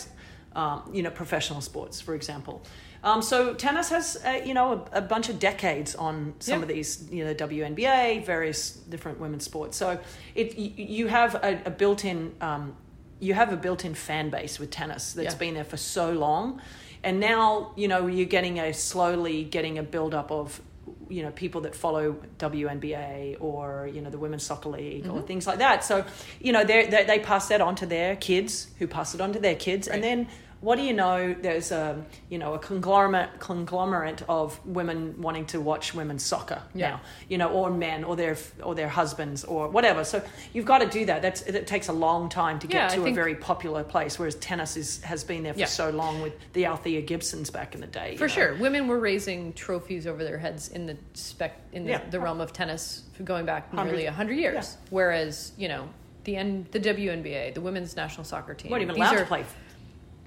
Um, 0.56 0.90
you 0.94 1.02
know, 1.04 1.10
professional 1.10 1.62
sports, 1.62 2.00
for 2.00 2.14
example. 2.16 2.62
Um, 3.04 3.22
so 3.22 3.54
tennis 3.54 3.90
has, 3.90 4.18
uh, 4.26 4.40
you 4.46 4.54
know, 4.54 4.86
a, 4.94 4.98
a 5.00 5.02
bunch 5.02 5.30
of 5.30 5.38
decades 5.40 5.96
on 5.96 6.34
some 6.40 6.62
Yep. 6.62 6.70
of 6.70 6.76
these, 6.76 7.08
you 7.12 7.26
know, 7.26 7.34
WNBA, 7.34 8.20
various 8.26 8.72
different 8.72 9.20
women's 9.20 9.44
sports. 9.44 9.78
So 9.78 10.00
it 10.34 10.58
you, 10.58 10.72
you 10.78 11.08
have 11.08 11.36
a, 11.36 11.62
a 11.66 11.70
built-in 11.72 12.36
um, 12.42 12.76
you 13.20 13.34
have 13.34 13.52
a 13.54 13.58
built-in 13.58 13.96
fan 13.96 14.30
base 14.30 14.60
with 14.60 14.70
tennis 14.72 15.14
that's 15.14 15.34
Yeah. 15.34 15.40
been 15.40 15.54
there 15.56 15.64
for 15.64 15.78
so 15.78 16.12
long, 16.12 16.62
and 17.04 17.20
now 17.20 17.72
you 17.76 17.88
know 17.88 18.08
you're 18.08 18.26
getting 18.28 18.60
a 18.60 18.74
slowly 18.74 19.44
getting 19.44 19.78
a 19.78 19.84
build-up 19.84 20.32
of 20.32 20.62
you 21.10 21.24
know 21.24 21.32
people 21.32 21.62
that 21.62 21.76
follow 21.76 22.16
WNBA 22.40 23.38
or 23.40 23.90
you 23.94 24.02
know 24.02 24.10
the 24.10 24.18
women's 24.18 24.44
soccer 24.44 24.70
league 24.70 25.04
Mm-hmm. 25.04 25.12
or 25.18 25.22
things 25.22 25.46
like 25.48 25.60
that. 25.60 25.84
So 25.84 26.06
you 26.40 26.52
know 26.54 26.64
they 26.64 26.86
they 26.88 27.04
they 27.04 27.20
pass 27.20 27.48
that 27.50 27.62
on 27.62 27.76
to 27.76 27.86
their 27.86 28.16
kids, 28.16 28.68
who 28.80 28.88
pass 28.88 29.14
it 29.16 29.22
on 29.22 29.34
to 29.34 29.40
their 29.40 29.56
kids, 29.56 29.88
and 29.88 30.04
then 30.04 30.28
what 30.66 30.78
do 30.78 30.82
you 30.82 30.94
know? 30.94 31.36
There's 31.40 31.72
a 31.72 32.04
you 32.30 32.40
know 32.40 32.56
a 32.56 32.60
conglomerate 32.60 33.40
conglomerate 33.40 34.24
of 34.28 34.60
women 34.66 35.14
wanting 35.22 35.46
to 35.54 35.62
watch 35.62 35.94
women's 35.94 36.24
soccer 36.24 36.60
Yeah. 36.74 36.90
now, 36.90 37.02
you 37.30 37.38
know, 37.38 37.50
or 37.50 37.70
men 37.70 38.04
or 38.04 38.16
their 38.16 38.36
or 38.64 38.74
their 38.74 38.90
husbands 38.90 39.44
or 39.44 39.68
whatever. 39.70 40.04
So 40.04 40.24
you've 40.54 40.66
got 40.66 40.80
to 40.80 40.88
do 40.88 41.06
that. 41.06 41.22
That's 41.22 41.44
it 41.44 41.68
takes 41.68 41.88
a 41.88 41.94
long 41.94 42.30
time 42.30 42.58
to 42.60 42.68
get 42.68 42.76
Yeah, 42.78 42.88
I 42.88 42.96
to 42.96 43.02
a 43.02 43.04
think- 43.04 43.16
very 43.16 43.36
popular 43.36 43.84
place, 43.84 44.18
whereas 44.18 44.36
tennis 44.36 44.76
is 44.76 45.02
has 45.04 45.24
been 45.24 45.44
there 45.44 45.54
for 45.54 45.60
Yeah. 45.60 45.66
so 45.68 45.92
long 45.92 46.22
with 46.24 46.34
the 46.54 46.66
Althea 46.66 47.02
Gibsons 47.02 47.52
back 47.52 47.76
in 47.76 47.82
the 47.82 47.88
day. 47.88 48.16
For 48.18 48.24
know. 48.28 48.34
sure, 48.34 48.56
women 48.56 48.88
were 48.88 49.00
raising 49.00 49.54
trophies 49.54 50.08
over 50.08 50.24
their 50.24 50.40
heads 50.40 50.70
in 50.70 50.88
the 50.88 50.98
spec 51.14 51.54
in 51.74 51.86
the, 51.86 52.02
the 52.10 52.20
realm 52.20 52.42
of 52.42 52.52
tennis 52.54 53.04
going 53.24 53.46
back 53.46 53.72
nearly 53.72 54.08
a 54.08 54.12
hundred 54.12 54.40
years. 54.40 54.78
Whereas 54.90 55.52
you 55.58 55.68
know 55.68 55.88
the 56.24 56.38
N, 56.38 56.66
the 56.72 56.80
WNBA, 56.80 57.54
the 57.54 57.62
women's 57.62 57.96
national 57.96 58.24
soccer 58.24 58.56
team, 58.56 58.72
weren't 58.72 58.82
even 58.82 58.96
allowed 58.96 59.16
are- 59.18 59.20
to 59.20 59.26
play 59.28 59.46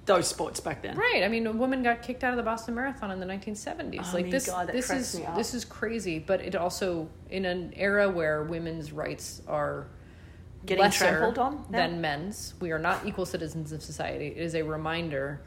those 0.09 0.27
sports 0.27 0.59
back 0.59 0.83
then. 0.83 0.97
Right. 0.97 1.23
I 1.23 1.29
mean, 1.29 1.47
a 1.47 1.53
woman 1.53 1.83
got 1.85 2.03
kicked 2.03 2.25
out 2.25 2.33
of 2.33 2.37
the 2.37 2.43
Boston 2.43 2.75
Marathon 2.75 3.13
in 3.13 3.21
the 3.21 3.27
1970s. 3.27 4.01
Oh, 4.03 4.15
like 4.15 4.31
this, 4.31 4.47
God, 4.47 4.69
this 4.69 4.91
is 4.91 5.21
this 5.37 5.55
is 5.55 5.65
crazy. 5.65 6.19
But 6.19 6.41
it 6.41 6.57
also 6.57 7.09
in 7.31 7.45
an 7.45 7.73
era 7.77 8.11
where 8.11 8.43
women's 8.43 8.91
rights 8.91 9.43
are 9.47 9.87
Getting 10.67 10.83
lesser 10.83 11.07
trampled 11.07 11.39
on 11.39 11.65
now? 11.71 11.79
than 11.79 12.01
men's. 12.01 12.55
We 12.61 12.73
are 12.73 12.79
not 12.79 13.07
equal 13.07 13.27
citizens 13.27 13.71
of 13.71 13.83
society. 13.83 14.27
It 14.27 14.39
is 14.39 14.55
a 14.57 14.63
reminder 14.63 15.43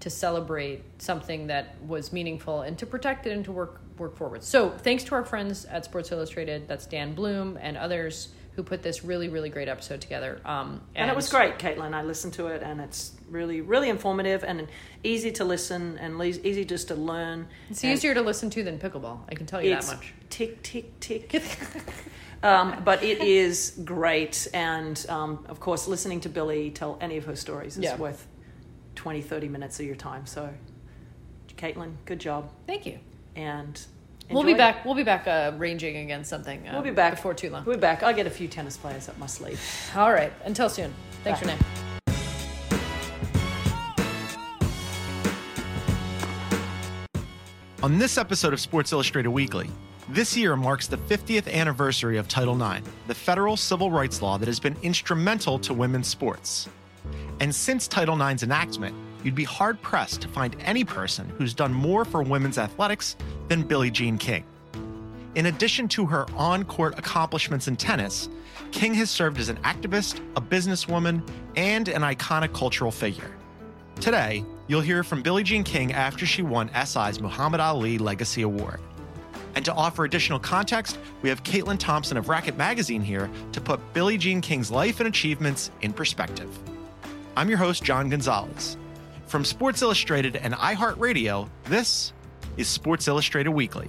to 0.00 0.10
celebrate 0.10 0.84
something 0.98 1.46
that 1.48 1.80
was 1.82 2.12
meaningful 2.12 2.60
and 2.60 2.78
to 2.78 2.86
protect 2.86 3.26
it 3.26 3.32
and 3.32 3.44
to 3.46 3.52
work 3.52 3.80
work 3.98 4.16
forward. 4.16 4.44
So 4.44 4.70
thanks 4.70 5.02
to 5.04 5.14
our 5.14 5.24
friends 5.24 5.64
at 5.64 5.84
Sports 5.84 6.12
Illustrated, 6.12 6.68
that's 6.68 6.86
Dan 6.86 7.14
Bloom 7.14 7.58
and 7.60 7.76
others 7.76 8.28
who 8.56 8.62
put 8.62 8.82
this 8.82 9.04
really 9.04 9.28
really 9.28 9.48
great 9.50 9.68
episode 9.68 10.00
together. 10.00 10.40
Um, 10.44 10.80
And 10.94 11.10
it 11.10 11.16
was 11.16 11.28
great, 11.28 11.58
Caitlin. 11.58 11.92
I 11.94 12.02
listened 12.02 12.34
to 12.34 12.46
it, 12.48 12.62
and 12.62 12.80
it's 12.80 13.12
really, 13.28 13.60
really 13.60 13.88
informative 13.88 14.44
and 14.44 14.68
easy 15.02 15.32
to 15.32 15.44
listen 15.44 15.98
and 15.98 16.18
le- 16.18 16.26
easy 16.26 16.64
just 16.64 16.88
to 16.88 16.94
learn. 16.94 17.46
It's 17.70 17.82
And 17.82 17.92
easier 17.92 18.14
to 18.14 18.22
listen 18.22 18.50
to 18.50 18.62
than 18.62 18.78
pickleball. 18.78 19.20
I 19.28 19.34
can 19.34 19.46
tell 19.46 19.60
you 19.62 19.70
that 19.70 19.86
much. 19.86 20.12
Tick, 20.30 20.62
tick, 20.62 21.00
tick. 21.00 21.60
um, 22.42 22.82
but 22.84 23.02
it 23.02 23.18
is 23.22 23.78
great, 23.84 24.46
and 24.54 25.04
um, 25.08 25.44
of 25.48 25.58
course, 25.60 25.88
listening 25.88 26.20
to 26.20 26.28
Billie 26.28 26.70
tell 26.70 26.96
any 27.00 27.16
of 27.16 27.24
her 27.24 27.36
stories 27.36 27.76
is 27.76 27.84
Yeah. 27.84 27.96
worth 27.96 28.26
20, 28.94 29.20
30 29.22 29.48
minutes 29.48 29.80
of 29.80 29.86
your 29.86 29.96
time. 29.96 30.26
So, 30.26 30.48
Caitlin, 31.56 31.94
good 32.04 32.18
job, 32.20 32.50
Thank 32.66 32.86
you. 32.86 32.98
and 33.36 33.80
We'll 34.30 34.42
be 34.42 34.54
back. 34.54 34.84
We'll 34.84 34.94
be 34.94 35.02
back 35.02 35.26
uh, 35.26 35.52
ranging 35.56 35.96
against 35.98 36.30
something. 36.30 36.66
Uh, 36.66 36.72
We'll 36.74 36.82
be 36.82 36.90
back 36.90 37.16
before 37.16 37.34
too 37.34 37.50
long. 37.50 37.64
We'll 37.64 37.76
be 37.76 37.80
back. 37.80 38.02
I'll 38.02 38.14
get 38.14 38.26
a 38.26 38.30
few 38.30 38.48
tennis 38.48 38.76
players 38.76 39.08
up 39.08 39.18
my 39.18 39.26
sleeve. 39.26 39.60
All 39.94 40.12
right. 40.12 40.32
Until 40.44 40.68
soon. 40.68 40.92
Thanks, 41.22 41.40
Bye. 41.40 41.52
Renee. 41.52 42.74
On 47.82 47.98
this 47.98 48.16
episode 48.16 48.54
of 48.54 48.60
Sports 48.60 48.92
Illustrated 48.92 49.28
Weekly, 49.28 49.68
this 50.08 50.34
year 50.36 50.56
marks 50.56 50.86
the 50.86 50.96
50th 50.96 51.52
anniversary 51.52 52.16
of 52.16 52.28
Title 52.28 52.54
IX, 52.60 52.86
the 53.08 53.14
federal 53.14 53.56
civil 53.58 53.90
rights 53.90 54.22
law 54.22 54.38
that 54.38 54.46
has 54.46 54.58
been 54.58 54.76
instrumental 54.82 55.58
to 55.58 55.74
women's 55.74 56.08
sports. 56.08 56.68
And 57.40 57.54
since 57.54 57.86
Title 57.86 58.20
IX's 58.20 58.42
enactment, 58.42 58.94
you'd 59.24 59.34
be 59.34 59.44
hard 59.44 59.80
pressed 59.82 60.20
to 60.20 60.28
find 60.28 60.54
any 60.60 60.84
person 60.84 61.28
who's 61.36 61.54
done 61.54 61.72
more 61.72 62.04
for 62.04 62.22
women's 62.22 62.58
athletics 62.58 63.16
than 63.48 63.62
Billie 63.62 63.90
Jean 63.90 64.18
King. 64.18 64.44
In 65.34 65.46
addition 65.46 65.88
to 65.88 66.06
her 66.06 66.26
on 66.36 66.64
court 66.64 66.96
accomplishments 66.96 67.66
in 67.66 67.74
tennis, 67.74 68.28
King 68.70 68.94
has 68.94 69.10
served 69.10 69.40
as 69.40 69.48
an 69.48 69.56
activist, 69.58 70.20
a 70.36 70.40
businesswoman, 70.40 71.28
and 71.56 71.88
an 71.88 72.02
iconic 72.02 72.52
cultural 72.52 72.92
figure. 72.92 73.34
Today, 74.00 74.44
you'll 74.68 74.80
hear 74.80 75.02
from 75.02 75.22
Billie 75.22 75.42
Jean 75.42 75.64
King 75.64 75.92
after 75.92 76.26
she 76.26 76.42
won 76.42 76.70
SI's 76.84 77.20
Muhammad 77.20 77.60
Ali 77.60 77.98
Legacy 77.98 78.42
Award. 78.42 78.80
And 79.56 79.64
to 79.64 79.72
offer 79.72 80.04
additional 80.04 80.38
context, 80.38 80.98
we 81.22 81.28
have 81.28 81.42
Caitlin 81.44 81.78
Thompson 81.78 82.16
of 82.16 82.28
Racket 82.28 82.56
Magazine 82.56 83.02
here 83.02 83.30
to 83.52 83.60
put 83.60 83.80
Billie 83.92 84.18
Jean 84.18 84.40
King's 84.40 84.70
life 84.70 85.00
and 85.00 85.08
achievements 85.08 85.70
in 85.80 85.92
perspective. 85.92 86.50
I'm 87.36 87.48
your 87.48 87.58
host, 87.58 87.82
John 87.82 88.08
Gonzalez. 88.08 88.76
From 89.26 89.44
Sports 89.44 89.82
Illustrated 89.82 90.36
and 90.36 90.54
iHeartRadio, 90.54 91.48
this 91.64 92.12
is 92.56 92.68
Sports 92.68 93.08
Illustrated 93.08 93.50
Weekly. 93.50 93.88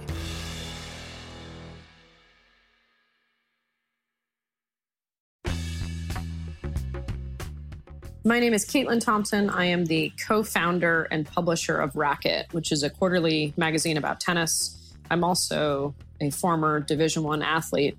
My 8.24 8.40
name 8.40 8.54
is 8.54 8.66
Caitlin 8.66 9.00
Thompson. 9.00 9.50
I 9.50 9.66
am 9.66 9.84
the 9.84 10.12
co 10.26 10.42
founder 10.42 11.04
and 11.12 11.24
publisher 11.24 11.78
of 11.78 11.94
Racket, 11.94 12.52
which 12.52 12.72
is 12.72 12.82
a 12.82 12.90
quarterly 12.90 13.54
magazine 13.56 13.96
about 13.96 14.18
tennis. 14.18 14.94
I'm 15.12 15.22
also 15.22 15.94
a 16.20 16.30
former 16.30 16.80
Division 16.80 17.22
One 17.22 17.42
athlete 17.42 17.96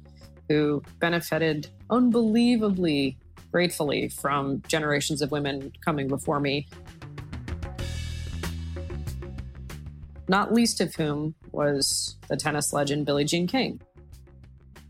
who 0.50 0.84
benefited 1.00 1.70
unbelievably 1.90 3.18
gratefully 3.54 4.10
from 4.10 4.62
generations 4.68 5.22
of 5.22 5.32
women 5.32 5.72
coming 5.84 6.10
before 6.10 6.42
me. 6.42 6.68
Not 10.28 10.54
least 10.54 10.82
of 10.82 10.94
whom 10.96 11.36
was 11.52 12.18
the 12.28 12.36
tennis 12.36 12.74
legend 12.74 13.06
Billie 13.06 13.26
Jean 13.26 13.48
King. 13.48 13.80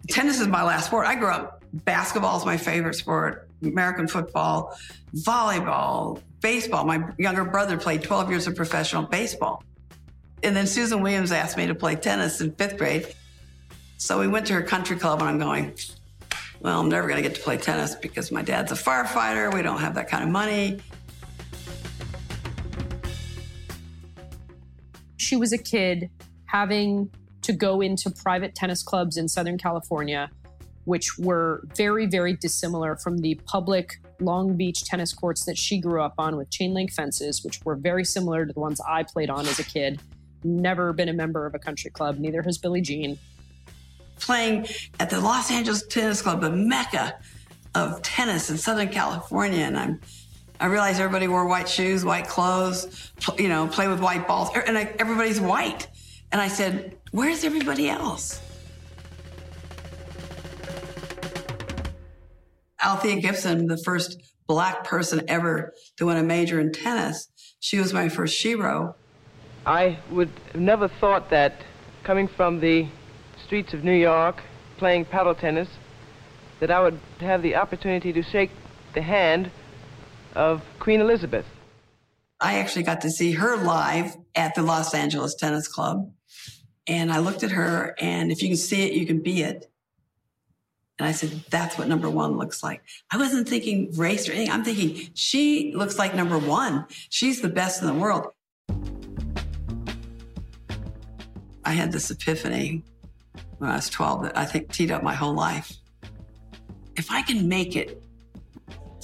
tennis 0.10 0.39
is 0.39 0.48
my 0.48 0.63
last 0.63 0.88
sport. 0.88 1.06
I 1.06 1.15
grew 1.15 1.29
up, 1.29 1.63
basketball 1.74 2.38
is 2.38 2.46
my 2.46 2.58
favorite 2.58 2.96
sport, 2.96 3.50
American 3.62 4.08
football, 4.08 4.77
volleyball, 5.15 6.22
baseball. 6.41 6.86
My 6.86 7.03
younger 7.17 7.44
brother 7.44 7.77
played 7.77 8.03
12 8.03 8.29
years 8.29 8.48
of 8.48 8.56
professional 8.56 9.03
baseball. 9.03 9.63
And 10.44 10.56
then 10.56 10.67
Susan 10.67 11.01
Williams 11.01 11.32
asked 11.32 11.58
me 11.58 11.67
to 11.67 11.75
play 11.75 11.96
tennis 11.96 12.41
in 12.41 12.51
fifth 12.51 12.77
grade. 12.77 13.13
So 13.98 14.20
we 14.20 14.27
went 14.27 14.46
to 14.48 14.53
her 14.53 14.62
country 14.62 14.96
club, 14.96 15.20
and 15.22 15.29
I'm 15.29 15.39
going, 15.39 15.74
well, 16.62 16.79
I'm 16.79 16.89
never 16.89 17.08
going 17.08 17.22
to 17.22 17.27
get 17.27 17.36
to 17.36 17.41
play 17.41 17.58
tennis 17.58 17.96
because 17.96 18.32
my 18.32 18.44
dad's 18.44 18.72
a 18.72 18.75
firefighter. 18.75 19.53
We 19.53 19.63
don't 19.63 19.79
have 19.79 19.96
that 19.96 20.08
kind 20.08 20.24
of 20.24 20.29
money. 20.29 20.79
She 25.27 25.36
was 25.36 25.51
a 25.51 25.57
kid 25.57 26.10
having 26.46 27.10
to 27.41 27.51
go 27.51 27.81
into 27.81 28.10
private 28.10 28.55
tennis 28.55 28.81
clubs 28.81 29.17
in 29.17 29.27
Southern 29.27 29.57
California, 29.57 30.31
which 30.86 31.17
were 31.19 31.63
very, 31.75 32.05
very 32.05 32.34
dissimilar 32.34 32.96
from 32.96 33.17
the 33.17 33.36
public 33.46 34.00
Long 34.22 34.55
Beach 34.55 34.86
tennis 34.86 35.13
courts 35.13 35.43
that 35.43 35.57
she 35.57 35.79
grew 35.79 36.01
up 36.01 36.13
on 36.17 36.38
with 36.38 36.50
chain 36.50 36.74
link 36.74 36.93
fences, 36.93 37.43
which 37.43 37.60
were 37.65 37.75
very 37.75 38.05
similar 38.05 38.46
to 38.46 38.53
the 38.53 38.60
ones 38.60 38.79
I 38.88 39.03
played 39.03 39.29
on 39.29 39.46
as 39.48 39.60
a 39.60 39.65
kid. 39.65 40.00
Never 40.46 40.93
been 40.93 41.10
a 41.10 41.13
member 41.13 41.46
of 41.46 41.53
a 41.53 41.60
country 41.60 41.91
club, 41.91 42.19
neither 42.19 42.41
has 42.43 42.57
Billie 42.57 42.79
Jean. 42.79 43.19
Playing 44.19 44.65
at 45.01 45.10
the 45.10 45.19
Los 45.19 45.51
Angeles 45.51 45.86
Tennis 45.88 46.22
Club, 46.22 46.39
the 46.39 46.50
mecca 46.50 47.19
of 47.75 48.01
tennis 48.01 48.50
in 48.50 48.57
Southern 48.57 48.89
California, 48.89 49.60
and 49.60 49.77
I'm 49.77 50.00
I 50.60 50.66
realized 50.66 51.00
everybody 51.00 51.28
wore 51.28 51.46
white 51.46 51.70
shoes, 51.70 52.04
white 52.04 52.28
clothes, 52.28 53.12
you 53.38 53.48
know, 53.48 53.68
play 53.68 53.88
with 53.88 54.00
white 54.00 54.28
balls, 54.28 54.50
er, 54.56 54.64
and 54.66 54.78
I, 54.78 54.92
everybody's 54.98 55.40
white. 55.40 55.88
And 56.32 56.42
I 56.42 56.48
said, 56.48 56.98
"Where's 57.12 57.44
everybody 57.44 57.90
else?" 57.90 58.42
Althea 62.84 63.22
Gibson, 63.22 63.68
the 63.68 63.78
first 63.78 64.18
black 64.48 64.84
person 64.84 65.22
ever 65.28 65.74
to 65.98 66.06
win 66.08 66.18
a 66.18 66.24
major 66.24 66.60
in 66.60 66.72
tennis, 66.72 67.28
she 67.60 67.78
was 67.80 67.94
my 67.94 68.10
first 68.10 68.42
shero. 68.44 68.96
I 69.66 70.00
would 70.10 70.32
have 70.54 70.62
never 70.62 70.88
thought 70.88 71.30
that 71.30 71.54
coming 72.04 72.28
from 72.28 72.62
the 72.62 72.88
streets 73.46 73.74
of 73.74 73.84
New 73.84 73.94
York, 73.96 74.42
playing 74.78 75.06
paddle 75.06 75.36
tennis, 75.36 75.68
that 76.60 76.72
I 76.72 76.82
would 76.82 77.00
have 77.20 77.42
the 77.42 77.56
opportunity 77.56 78.12
to 78.14 78.24
shake 78.24 78.52
the 78.94 79.02
hand 79.02 79.52
of 80.38 80.62
Queen 80.79 81.01
Elizabeth. 81.01 81.46
I 82.39 82.60
actually 82.60 82.84
got 82.84 83.01
to 83.01 83.10
see 83.10 83.32
her 83.32 83.58
live 83.58 84.15
at 84.36 84.53
the 84.53 84.62
Los 84.62 84.94
Angeles 84.94 85.34
Tennis 85.34 85.67
Club. 85.67 86.12
And 86.86 87.12
I 87.12 87.17
looked 87.17 87.44
at 87.44 87.51
her, 87.51 87.96
and 88.00 88.32
if 88.32 88.41
you 88.41 88.48
can 88.48 88.58
see 88.58 88.84
it, 88.84 88.94
you 88.94 89.06
can 89.06 89.22
be 89.22 89.41
it. 89.41 89.70
And 91.00 91.08
I 91.08 91.12
said, 91.12 91.44
that's 91.50 91.77
what 91.77 91.88
number 91.88 92.10
one 92.10 92.38
looks 92.38 92.63
like. 92.63 92.82
I 93.12 93.17
wasn't 93.17 93.50
thinking 93.50 93.91
race 93.96 94.29
or 94.29 94.32
anything. 94.32 94.51
I'm 94.51 94.63
thinking 94.63 95.10
she 95.15 95.74
looks 95.75 95.98
like 95.98 96.15
number 96.15 96.38
one. 96.38 96.86
She's 97.10 97.41
the 97.41 97.50
best 97.50 97.82
in 97.82 97.88
the 97.88 97.94
world. 97.94 98.27
I 101.65 101.72
had 101.72 101.91
this 101.91 102.10
epiphany 102.10 102.84
when 103.58 103.70
I 103.70 103.75
was 103.75 103.89
12 103.89 104.24
that 104.24 104.38
I 104.38 104.46
think 104.46 104.72
teed 104.72 104.91
up 104.91 105.03
my 105.03 105.15
whole 105.15 105.34
life. 105.34 105.74
If 106.96 107.12
I 107.12 107.22
can 107.24 107.50
make 107.50 107.75
it 107.75 108.01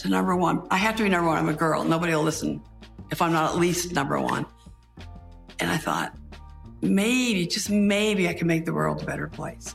to 0.04 0.10
number 0.10 0.36
one, 0.36 0.68
I 0.70 0.76
have 0.78 0.98
to 0.98 1.04
be 1.04 1.10
number 1.10 1.30
one. 1.30 1.38
I'm 1.38 1.48
a 1.48 1.54
girl. 1.54 1.84
Nobody 1.86 2.14
will 2.14 2.24
listen 2.24 2.62
if 3.10 3.22
I'm 3.22 3.32
not 3.32 3.52
at 3.52 3.58
least 3.58 3.94
number 3.94 4.20
one. 4.20 4.46
And 5.60 5.72
I 5.72 5.78
thought, 5.78 6.14
maybe, 6.82 7.48
just 7.48 7.70
maybe 7.70 8.28
I 8.28 8.34
can 8.34 8.46
make 8.46 8.66
the 8.66 8.74
world 8.74 9.02
a 9.02 9.06
better 9.06 9.28
place. 9.28 9.74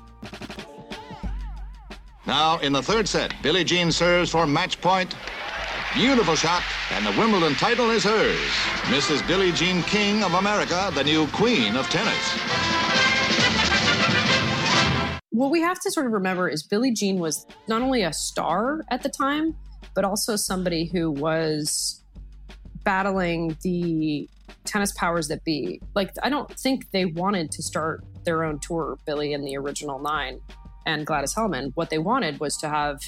Now, 2.26 2.58
in 2.58 2.74
the 2.74 2.82
third 2.82 3.08
set, 3.08 3.32
Billie 3.42 3.64
Jean 3.64 3.90
serves 3.90 4.30
for 4.30 4.46
match 4.46 4.78
point. 4.82 5.16
Beautiful 5.94 6.34
shot, 6.34 6.62
and 6.92 7.06
the 7.06 7.18
Wimbledon 7.18 7.54
title 7.54 7.88
is 7.88 8.04
hers. 8.04 8.38
Mrs. 8.92 9.26
Billie 9.26 9.52
Jean 9.52 9.82
King 9.84 10.22
of 10.22 10.34
America, 10.34 10.90
the 10.94 11.04
new 11.04 11.26
queen 11.28 11.74
of 11.74 11.88
tennis. 11.88 12.38
What 15.30 15.50
we 15.50 15.62
have 15.62 15.80
to 15.80 15.90
sort 15.90 16.04
of 16.04 16.12
remember 16.12 16.50
is 16.50 16.64
Billie 16.64 16.92
Jean 16.92 17.18
was 17.18 17.46
not 17.66 17.80
only 17.80 18.02
a 18.02 18.12
star 18.12 18.84
at 18.90 19.02
the 19.02 19.08
time, 19.08 19.56
but 19.94 20.04
also 20.04 20.36
somebody 20.36 20.86
who 20.86 21.10
was 21.10 22.02
battling 22.84 23.56
the 23.62 24.28
tennis 24.64 24.92
powers 24.92 25.28
that 25.28 25.44
be. 25.44 25.80
Like, 25.94 26.12
I 26.22 26.28
don't 26.30 26.50
think 26.58 26.90
they 26.90 27.06
wanted 27.06 27.50
to 27.52 27.62
start 27.62 28.04
their 28.24 28.44
own 28.44 28.58
tour, 28.60 28.98
Billie 29.06 29.32
and 29.32 29.44
the 29.44 29.56
original 29.56 29.98
nine 29.98 30.40
and 30.86 31.06
Gladys 31.06 31.34
Heldman. 31.34 31.72
What 31.74 31.90
they 31.90 31.98
wanted 31.98 32.40
was 32.40 32.56
to 32.58 32.68
have 32.68 33.00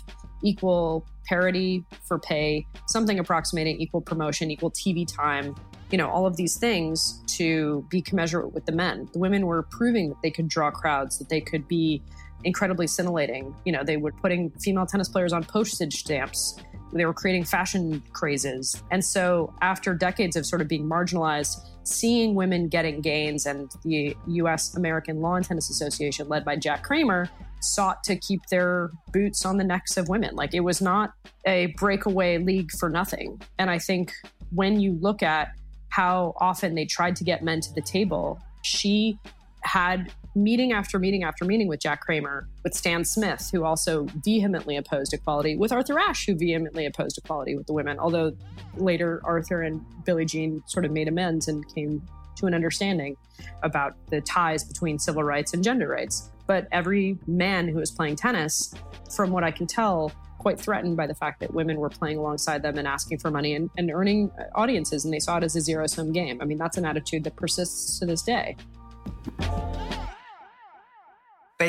equal 0.42 1.06
parity 1.26 1.84
for 2.02 2.18
pay, 2.18 2.66
something 2.86 3.18
approximating 3.18 3.80
equal 3.80 4.00
promotion, 4.00 4.50
equal 4.50 4.70
TV 4.70 5.06
time, 5.06 5.54
you 5.90 5.98
know, 5.98 6.08
all 6.08 6.26
of 6.26 6.36
these 6.36 6.56
things 6.56 7.22
to 7.26 7.84
be 7.88 8.00
commensurate 8.00 8.52
with 8.52 8.66
the 8.66 8.72
men. 8.72 9.08
The 9.12 9.18
women 9.18 9.46
were 9.46 9.62
proving 9.62 10.08
that 10.10 10.22
they 10.22 10.30
could 10.30 10.48
draw 10.48 10.70
crowds, 10.70 11.18
that 11.18 11.28
they 11.28 11.40
could 11.40 11.66
be 11.68 12.02
incredibly 12.44 12.86
scintillating. 12.86 13.54
You 13.64 13.72
know, 13.72 13.84
they 13.84 13.96
were 13.96 14.12
putting 14.12 14.50
female 14.50 14.86
tennis 14.86 15.08
players 15.08 15.32
on 15.32 15.44
postage 15.44 16.00
stamps. 16.00 16.56
They 16.92 17.04
were 17.04 17.14
creating 17.14 17.44
fashion 17.44 18.02
crazes. 18.12 18.82
And 18.90 19.04
so, 19.04 19.54
after 19.60 19.94
decades 19.94 20.36
of 20.36 20.44
sort 20.44 20.60
of 20.60 20.68
being 20.68 20.88
marginalized, 20.88 21.60
seeing 21.84 22.34
women 22.34 22.68
getting 22.68 23.00
gains 23.00 23.46
and 23.46 23.70
the 23.84 24.16
US 24.26 24.74
American 24.76 25.20
Lawn 25.20 25.42
Tennis 25.42 25.70
Association, 25.70 26.28
led 26.28 26.44
by 26.44 26.56
Jack 26.56 26.82
Kramer, 26.82 27.28
sought 27.60 28.02
to 28.04 28.16
keep 28.16 28.46
their 28.46 28.90
boots 29.12 29.44
on 29.44 29.56
the 29.56 29.64
necks 29.64 29.96
of 29.96 30.08
women. 30.08 30.34
Like 30.34 30.54
it 30.54 30.60
was 30.60 30.80
not 30.80 31.12
a 31.46 31.66
breakaway 31.76 32.38
league 32.38 32.70
for 32.72 32.88
nothing. 32.88 33.40
And 33.58 33.70
I 33.70 33.78
think 33.78 34.12
when 34.50 34.80
you 34.80 34.98
look 35.00 35.22
at 35.22 35.52
how 35.90 36.34
often 36.40 36.74
they 36.74 36.86
tried 36.86 37.16
to 37.16 37.24
get 37.24 37.42
men 37.42 37.60
to 37.60 37.72
the 37.74 37.82
table, 37.82 38.40
she 38.62 39.18
had 39.62 40.12
meeting 40.34 40.72
after 40.72 40.98
meeting 40.98 41.24
after 41.24 41.44
meeting 41.44 41.68
with 41.68 41.80
Jack 41.80 42.00
Kramer, 42.00 42.48
with 42.62 42.74
Stan 42.74 43.04
Smith, 43.04 43.50
who 43.52 43.64
also 43.64 44.06
vehemently 44.24 44.76
opposed 44.76 45.12
equality, 45.12 45.56
with 45.56 45.72
Arthur 45.72 45.98
Ashe, 45.98 46.26
who 46.26 46.34
vehemently 46.34 46.86
opposed 46.86 47.18
equality 47.18 47.56
with 47.56 47.66
the 47.66 47.72
women. 47.72 47.98
Although 47.98 48.32
later 48.76 49.20
Arthur 49.24 49.62
and 49.62 49.84
Billie 50.04 50.24
Jean 50.24 50.62
sort 50.66 50.84
of 50.84 50.92
made 50.92 51.08
amends 51.08 51.48
and 51.48 51.66
came 51.74 52.06
to 52.36 52.46
an 52.46 52.54
understanding 52.54 53.16
about 53.62 53.94
the 54.10 54.20
ties 54.20 54.64
between 54.64 54.98
civil 54.98 55.22
rights 55.22 55.52
and 55.52 55.62
gender 55.62 55.88
rights. 55.88 56.30
But 56.46 56.66
every 56.72 57.18
man 57.26 57.68
who 57.68 57.78
was 57.78 57.90
playing 57.90 58.16
tennis, 58.16 58.74
from 59.14 59.30
what 59.30 59.44
I 59.44 59.50
can 59.50 59.66
tell, 59.66 60.12
quite 60.38 60.58
threatened 60.58 60.96
by 60.96 61.06
the 61.06 61.14
fact 61.14 61.38
that 61.40 61.52
women 61.52 61.78
were 61.78 61.90
playing 61.90 62.16
alongside 62.16 62.62
them 62.62 62.78
and 62.78 62.88
asking 62.88 63.18
for 63.18 63.30
money 63.30 63.54
and, 63.54 63.68
and 63.76 63.90
earning 63.90 64.30
uh, 64.38 64.44
audiences, 64.54 65.04
and 65.04 65.12
they 65.12 65.18
saw 65.18 65.36
it 65.36 65.44
as 65.44 65.54
a 65.54 65.60
zero 65.60 65.86
sum 65.86 66.12
game. 66.12 66.40
I 66.40 66.44
mean, 66.46 66.58
that's 66.58 66.78
an 66.78 66.86
attitude 66.86 67.24
that 67.24 67.36
persists 67.36 67.98
to 67.98 68.06
this 68.06 68.22
day. 68.22 68.56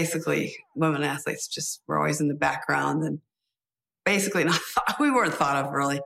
Basically, 0.01 0.55
women 0.73 1.03
athletes 1.03 1.47
just 1.47 1.83
were 1.85 1.99
always 1.99 2.19
in 2.19 2.27
the 2.27 2.33
background 2.33 3.03
and 3.03 3.19
basically 4.03 4.43
not 4.45 4.59
we 4.99 5.11
weren't 5.11 5.33
thought 5.33 5.63
of 5.63 5.71
really 5.71 6.01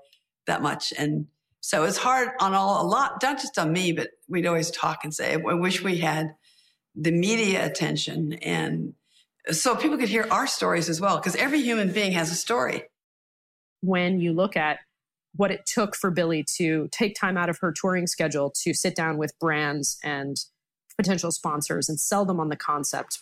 that 0.47 0.61
much. 0.61 0.91
And 0.97 1.27
so 1.61 1.83
it's 1.83 1.97
hard 1.97 2.29
on 2.41 2.53
all 2.53 2.85
a 2.85 2.87
lot, 2.87 3.23
not 3.23 3.39
just 3.39 3.57
on 3.57 3.71
me, 3.71 3.93
but 3.93 4.09
we'd 4.27 4.45
always 4.45 4.69
talk 4.69 4.99
and 5.03 5.13
say, 5.13 5.33
I 5.33 5.53
wish 5.53 5.81
we 5.81 5.99
had 5.99 6.35
the 6.93 7.11
media 7.11 7.65
attention 7.65 8.33
and 8.33 8.93
so 9.51 9.75
people 9.75 9.97
could 9.97 10.09
hear 10.09 10.27
our 10.31 10.47
stories 10.47 10.89
as 10.89 10.99
well 10.99 11.17
because 11.17 11.35
every 11.35 11.61
human 11.61 11.91
being 11.91 12.11
has 12.13 12.31
a 12.31 12.35
story 12.35 12.83
when 13.81 14.19
you 14.19 14.33
look 14.33 14.57
at 14.57 14.79
what 15.35 15.51
it 15.51 15.65
took 15.65 15.95
for 15.95 16.09
billie 16.09 16.45
to 16.57 16.87
take 16.91 17.15
time 17.15 17.37
out 17.37 17.49
of 17.49 17.57
her 17.59 17.71
touring 17.71 18.07
schedule 18.07 18.51
to 18.63 18.73
sit 18.73 18.95
down 18.95 19.17
with 19.17 19.37
brands 19.39 19.97
and 20.03 20.37
potential 20.97 21.31
sponsors 21.31 21.89
and 21.89 21.99
sell 21.99 22.25
them 22.25 22.39
on 22.39 22.49
the 22.49 22.55
concept 22.55 23.21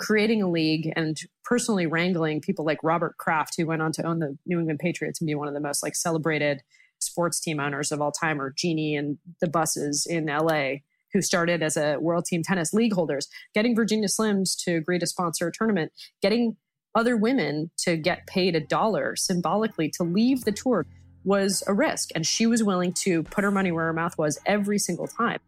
creating 0.00 0.42
a 0.42 0.50
league 0.50 0.92
and 0.96 1.18
personally 1.44 1.86
wrangling 1.86 2.40
people 2.40 2.64
like 2.64 2.78
robert 2.82 3.16
kraft 3.18 3.54
who 3.56 3.66
went 3.66 3.82
on 3.82 3.92
to 3.92 4.02
own 4.04 4.18
the 4.18 4.36
new 4.46 4.58
england 4.58 4.78
patriots 4.78 5.20
and 5.20 5.26
be 5.26 5.34
one 5.34 5.46
of 5.46 5.54
the 5.54 5.60
most 5.60 5.82
like 5.82 5.94
celebrated 5.94 6.62
sports 7.02 7.40
team 7.40 7.60
owners 7.60 7.92
of 7.92 8.00
all 8.00 8.12
time 8.12 8.40
or 8.40 8.52
Jeanie 8.56 8.96
and 8.96 9.18
the 9.40 9.48
Busses 9.48 10.06
in 10.06 10.26
la 10.26 10.74
who 11.12 11.20
started 11.20 11.60
as 11.60 11.76
a 11.76 11.96
World 11.98 12.24
Team 12.24 12.42
Tennis 12.44 12.72
League 12.72 12.92
holders, 12.92 13.26
getting 13.52 13.74
Virginia 13.74 14.06
Slims 14.06 14.56
to 14.64 14.76
agree 14.76 14.96
to 14.98 15.06
sponsor 15.06 15.48
a 15.48 15.52
tournament, 15.52 15.90
getting 16.22 16.56
other 16.94 17.16
women 17.16 17.72
to 17.78 17.96
get 17.96 18.28
paid 18.28 18.54
a 18.54 18.60
dollar 18.60 19.16
symbolically 19.16 19.90
to 19.96 20.04
leave 20.04 20.44
the 20.44 20.52
tour 20.52 20.86
was 21.24 21.64
a 21.66 21.74
risk. 21.74 22.10
And 22.14 22.24
she 22.24 22.46
was 22.46 22.62
willing 22.62 22.92
to 23.04 23.24
put 23.24 23.42
her 23.42 23.50
money 23.50 23.72
where 23.72 23.86
her 23.86 23.92
mouth 23.92 24.16
was 24.18 24.38
every 24.46 24.78
single 24.78 25.08
time. 25.08 25.40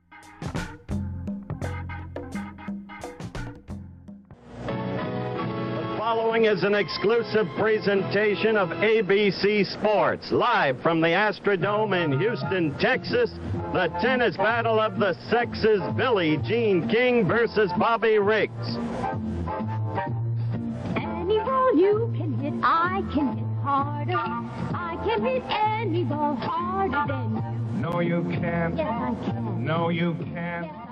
Following 6.15 6.45
is 6.45 6.63
an 6.63 6.75
exclusive 6.75 7.47
presentation 7.57 8.55
of 8.55 8.69
ABC 8.69 9.65
Sports, 9.65 10.31
live 10.31 10.79
from 10.83 11.01
the 11.01 11.07
Astrodome 11.07 12.05
in 12.05 12.21
Houston, 12.21 12.77
Texas. 12.79 13.31
The 13.73 13.89
tennis 14.03 14.37
battle 14.37 14.79
of 14.79 14.99
the 14.99 15.15
sexes, 15.31 15.81
Billie 15.97 16.37
Jean 16.45 16.87
King 16.87 17.27
versus 17.27 17.71
Bobby 17.79 18.19
Riggs. 18.19 18.53
Any 20.97 21.39
ball 21.39 21.77
you 21.77 22.13
can 22.15 22.39
hit, 22.43 22.53
I 22.63 23.01
can 23.15 23.35
hit 23.35 23.63
harder. 23.63 24.13
I 24.13 25.03
can 25.07 25.25
hit 25.25 25.43
any 25.49 26.05
ball 26.05 26.37
harder 26.37 27.11
than 27.11 27.37
you. 27.37 27.81
No, 27.81 28.01
you 28.01 28.23
can't. 28.39 28.77
Yes, 28.77 28.87
I 28.87 29.15
can. 29.25 29.65
No, 29.65 29.89
you 29.89 30.15
can't. 30.35 30.67
Yes, 30.67 30.92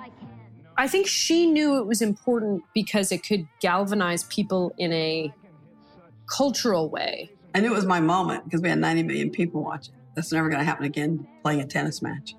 I 0.80 0.88
think 0.88 1.06
she 1.06 1.44
knew 1.44 1.76
it 1.76 1.86
was 1.86 2.00
important 2.00 2.64
because 2.72 3.12
it 3.12 3.18
could 3.22 3.46
galvanize 3.60 4.24
people 4.24 4.72
in 4.78 4.94
a 4.94 5.30
cultural 6.26 6.88
way. 6.88 7.30
I 7.54 7.60
knew 7.60 7.72
it 7.72 7.76
was 7.76 7.84
my 7.84 8.00
moment 8.00 8.44
because 8.44 8.62
we 8.62 8.70
had 8.70 8.78
90 8.78 9.02
million 9.02 9.28
people 9.28 9.62
watching. 9.62 9.92
That's 10.14 10.32
never 10.32 10.48
going 10.48 10.58
to 10.58 10.64
happen 10.64 10.86
again 10.86 11.28
playing 11.42 11.60
a 11.60 11.66
tennis 11.66 12.00
match. 12.00 12.34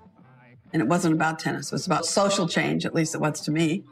And 0.73 0.82
it 0.82 0.88
wasn't 0.88 1.13
about 1.13 1.38
tennis, 1.38 1.67
it 1.67 1.75
was 1.75 1.86
about 1.86 2.08
social 2.08 2.47
change, 2.47 2.84
at 2.84 2.95
least 2.95 3.13
it 3.13 3.21
was 3.21 3.41
to 3.41 3.51
me. 3.51 3.84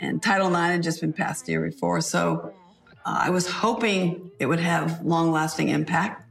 And 0.00 0.22
Title 0.22 0.48
IX 0.48 0.58
had 0.58 0.82
just 0.82 1.00
been 1.00 1.14
passed 1.14 1.46
the 1.46 1.52
year 1.52 1.66
before. 1.66 2.02
So 2.02 2.52
uh, 3.06 3.20
I 3.22 3.30
was 3.30 3.48
hoping 3.48 4.32
it 4.38 4.44
would 4.44 4.60
have 4.60 5.00
long 5.00 5.32
lasting 5.32 5.70
impact. 5.70 6.30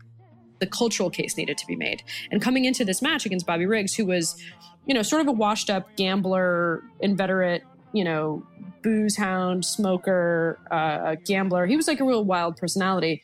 The 0.59 0.67
cultural 0.67 1.09
case 1.09 1.37
needed 1.37 1.57
to 1.57 1.65
be 1.65 1.75
made. 1.75 2.03
And 2.29 2.39
coming 2.39 2.65
into 2.65 2.85
this 2.85 3.01
match 3.01 3.25
against 3.25 3.47
Bobby 3.47 3.65
Riggs, 3.65 3.95
who 3.95 4.05
was, 4.05 4.39
you 4.85 4.93
know, 4.93 5.01
sort 5.01 5.21
of 5.21 5.27
a 5.27 5.31
washed 5.31 5.69
up 5.69 5.95
gambler, 5.95 6.83
inveterate, 6.99 7.63
you 7.93 8.03
know, 8.03 8.45
booze 8.81 9.15
hound, 9.15 9.65
smoker, 9.65 10.59
uh, 10.69 11.15
gambler. 11.25 11.65
He 11.65 11.75
was 11.75 11.87
like 11.87 11.99
a 11.99 12.03
real 12.03 12.23
wild 12.23 12.57
personality. 12.57 13.23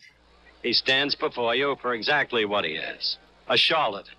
He 0.64 0.74
stands 0.74 1.16
before 1.16 1.56
you 1.56 1.78
for 1.82 1.94
exactly 1.94 2.46
what 2.46 2.66
he 2.66 2.72
is 2.72 3.18
a 3.48 3.58
charlatan, 3.58 4.14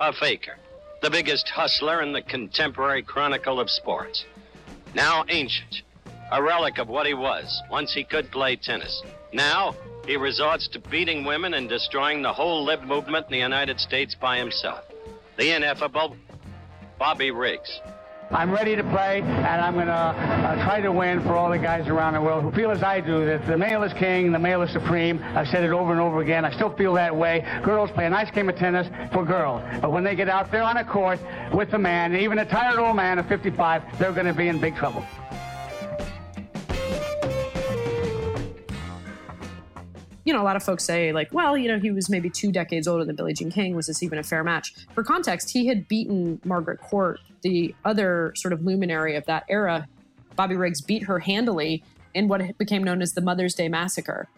a 0.00 0.12
faker, 0.12 0.56
the 1.00 1.10
biggest 1.10 1.48
hustler 1.48 2.02
in 2.02 2.12
the 2.12 2.22
contemporary 2.22 3.02
chronicle 3.02 3.58
of 3.58 3.70
sports. 3.70 4.24
Now 4.94 5.24
ancient, 5.28 5.82
a 6.30 6.42
relic 6.42 6.78
of 6.78 6.88
what 6.88 7.06
he 7.06 7.14
was 7.14 7.62
once 7.70 7.92
he 7.94 8.04
could 8.04 8.30
play 8.30 8.56
tennis. 8.56 9.02
Now 9.32 9.74
he 10.06 10.16
resorts 10.16 10.68
to 10.68 10.78
beating 10.78 11.24
women 11.24 11.54
and 11.54 11.68
destroying 11.68 12.22
the 12.22 12.32
whole 12.32 12.64
lib 12.64 12.82
movement 12.82 13.26
in 13.26 13.32
the 13.32 13.38
United 13.38 13.80
States 13.80 14.14
by 14.14 14.36
himself. 14.36 14.84
The 15.38 15.56
ineffable 15.56 16.16
Bobby 16.98 17.30
Riggs. 17.30 17.80
I'm 18.30 18.50
ready 18.50 18.74
to 18.74 18.82
play, 18.82 19.20
and 19.20 19.60
I'm 19.60 19.74
going 19.74 19.86
to 19.86 19.92
uh, 19.92 20.64
try 20.64 20.80
to 20.80 20.90
win 20.90 21.22
for 21.22 21.36
all 21.36 21.50
the 21.50 21.58
guys 21.58 21.86
around 21.88 22.14
the 22.14 22.20
world 22.20 22.42
who 22.42 22.50
feel 22.52 22.70
as 22.70 22.82
I 22.82 23.00
do 23.00 23.24
that 23.26 23.46
the 23.46 23.56
male 23.56 23.82
is 23.82 23.92
king, 23.92 24.32
the 24.32 24.38
male 24.38 24.62
is 24.62 24.72
supreme. 24.72 25.22
I've 25.22 25.46
said 25.48 25.62
it 25.62 25.70
over 25.70 25.92
and 25.92 26.00
over 26.00 26.20
again. 26.22 26.44
I 26.44 26.50
still 26.52 26.74
feel 26.74 26.94
that 26.94 27.14
way. 27.14 27.46
Girls 27.62 27.90
play 27.90 28.06
a 28.06 28.10
nice 28.10 28.30
game 28.30 28.48
of 28.48 28.56
tennis 28.56 28.88
for 29.12 29.24
girls, 29.24 29.62
but 29.80 29.92
when 29.92 30.04
they 30.04 30.16
get 30.16 30.28
out 30.28 30.50
there 30.50 30.62
on 30.62 30.78
a 30.78 30.84
court 30.84 31.20
with 31.52 31.72
a 31.74 31.78
man, 31.78 32.16
even 32.16 32.38
a 32.38 32.44
tired 32.44 32.78
old 32.78 32.96
man 32.96 33.18
of 33.18 33.26
55, 33.28 33.98
they're 33.98 34.12
going 34.12 34.26
to 34.26 34.34
be 34.34 34.48
in 34.48 34.58
big 34.58 34.74
trouble. 34.74 35.04
You 40.24 40.32
know, 40.32 40.40
a 40.40 40.44
lot 40.44 40.56
of 40.56 40.62
folks 40.62 40.84
say, 40.84 41.12
like, 41.12 41.32
well, 41.32 41.56
you 41.56 41.68
know, 41.68 41.78
he 41.78 41.90
was 41.90 42.08
maybe 42.08 42.30
two 42.30 42.50
decades 42.50 42.88
older 42.88 43.04
than 43.04 43.14
Billie 43.14 43.34
Jean 43.34 43.50
King. 43.50 43.76
Was 43.76 43.86
this 43.86 44.02
even 44.02 44.18
a 44.18 44.22
fair 44.22 44.42
match? 44.42 44.74
For 44.94 45.04
context, 45.04 45.50
he 45.50 45.66
had 45.66 45.86
beaten 45.86 46.40
Margaret 46.44 46.80
Court, 46.80 47.20
the 47.42 47.74
other 47.84 48.32
sort 48.36 48.52
of 48.52 48.64
luminary 48.64 49.16
of 49.16 49.26
that 49.26 49.44
era. 49.48 49.86
Bobby 50.36 50.56
Riggs 50.56 50.80
beat 50.80 51.04
her 51.04 51.20
handily 51.20 51.84
in 52.14 52.28
what 52.28 52.56
became 52.58 52.82
known 52.82 53.02
as 53.02 53.12
the 53.12 53.20
Mother's 53.20 53.54
Day 53.54 53.68
Massacre. 53.68 54.28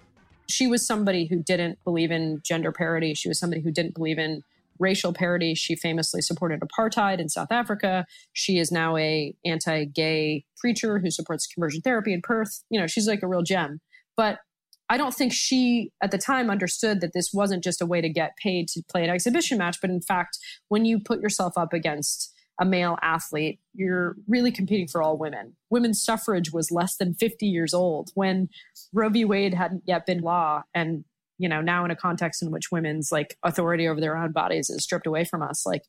She 0.48 0.66
was 0.66 0.84
somebody 0.86 1.26
who 1.26 1.42
didn't 1.42 1.82
believe 1.84 2.10
in 2.10 2.40
gender 2.42 2.72
parity. 2.72 3.14
She 3.14 3.28
was 3.28 3.38
somebody 3.38 3.62
who 3.62 3.70
didn't 3.70 3.94
believe 3.94 4.18
in 4.18 4.42
racial 4.78 5.12
parity. 5.12 5.54
She 5.54 5.74
famously 5.74 6.20
supported 6.20 6.60
apartheid 6.60 7.18
in 7.18 7.28
South 7.28 7.50
Africa. 7.50 8.06
She 8.32 8.58
is 8.58 8.70
now 8.70 8.96
a 8.96 9.34
anti-gay 9.44 10.44
preacher 10.58 10.98
who 10.98 11.10
supports 11.10 11.46
conversion 11.46 11.80
therapy 11.80 12.12
in 12.12 12.22
Perth. 12.22 12.62
You 12.70 12.80
know, 12.80 12.86
she's 12.86 13.08
like 13.08 13.22
a 13.22 13.26
real 13.26 13.42
gem. 13.42 13.80
But 14.16 14.40
I 14.88 14.96
don't 14.96 15.14
think 15.14 15.32
she 15.32 15.90
at 16.02 16.10
the 16.10 16.18
time 16.18 16.50
understood 16.50 17.00
that 17.00 17.12
this 17.12 17.30
wasn't 17.32 17.64
just 17.64 17.82
a 17.82 17.86
way 17.86 18.00
to 18.00 18.08
get 18.08 18.36
paid 18.36 18.68
to 18.68 18.82
play 18.88 19.02
an 19.04 19.10
exhibition 19.10 19.58
match, 19.58 19.78
but 19.80 19.90
in 19.90 20.00
fact, 20.00 20.38
when 20.68 20.84
you 20.84 21.00
put 21.00 21.20
yourself 21.20 21.54
up 21.56 21.72
against 21.72 22.32
a 22.60 22.64
male 22.64 22.96
athlete, 23.02 23.60
you're 23.74 24.16
really 24.26 24.50
competing 24.50 24.88
for 24.88 25.02
all 25.02 25.18
women. 25.18 25.56
Women's 25.70 26.02
suffrage 26.02 26.52
was 26.52 26.70
less 26.70 26.96
than 26.96 27.14
50 27.14 27.46
years 27.46 27.74
old 27.74 28.10
when 28.14 28.48
Roe 28.92 29.10
v. 29.10 29.24
Wade 29.24 29.54
hadn't 29.54 29.82
yet 29.86 30.06
been 30.06 30.20
law. 30.20 30.62
And, 30.72 31.04
you 31.38 31.48
know, 31.48 31.60
now 31.60 31.84
in 31.84 31.90
a 31.90 31.96
context 31.96 32.42
in 32.42 32.50
which 32.50 32.70
women's 32.72 33.12
like 33.12 33.36
authority 33.42 33.86
over 33.88 34.00
their 34.00 34.16
own 34.16 34.32
bodies 34.32 34.70
is 34.70 34.84
stripped 34.84 35.06
away 35.06 35.24
from 35.24 35.42
us, 35.42 35.66
like 35.66 35.82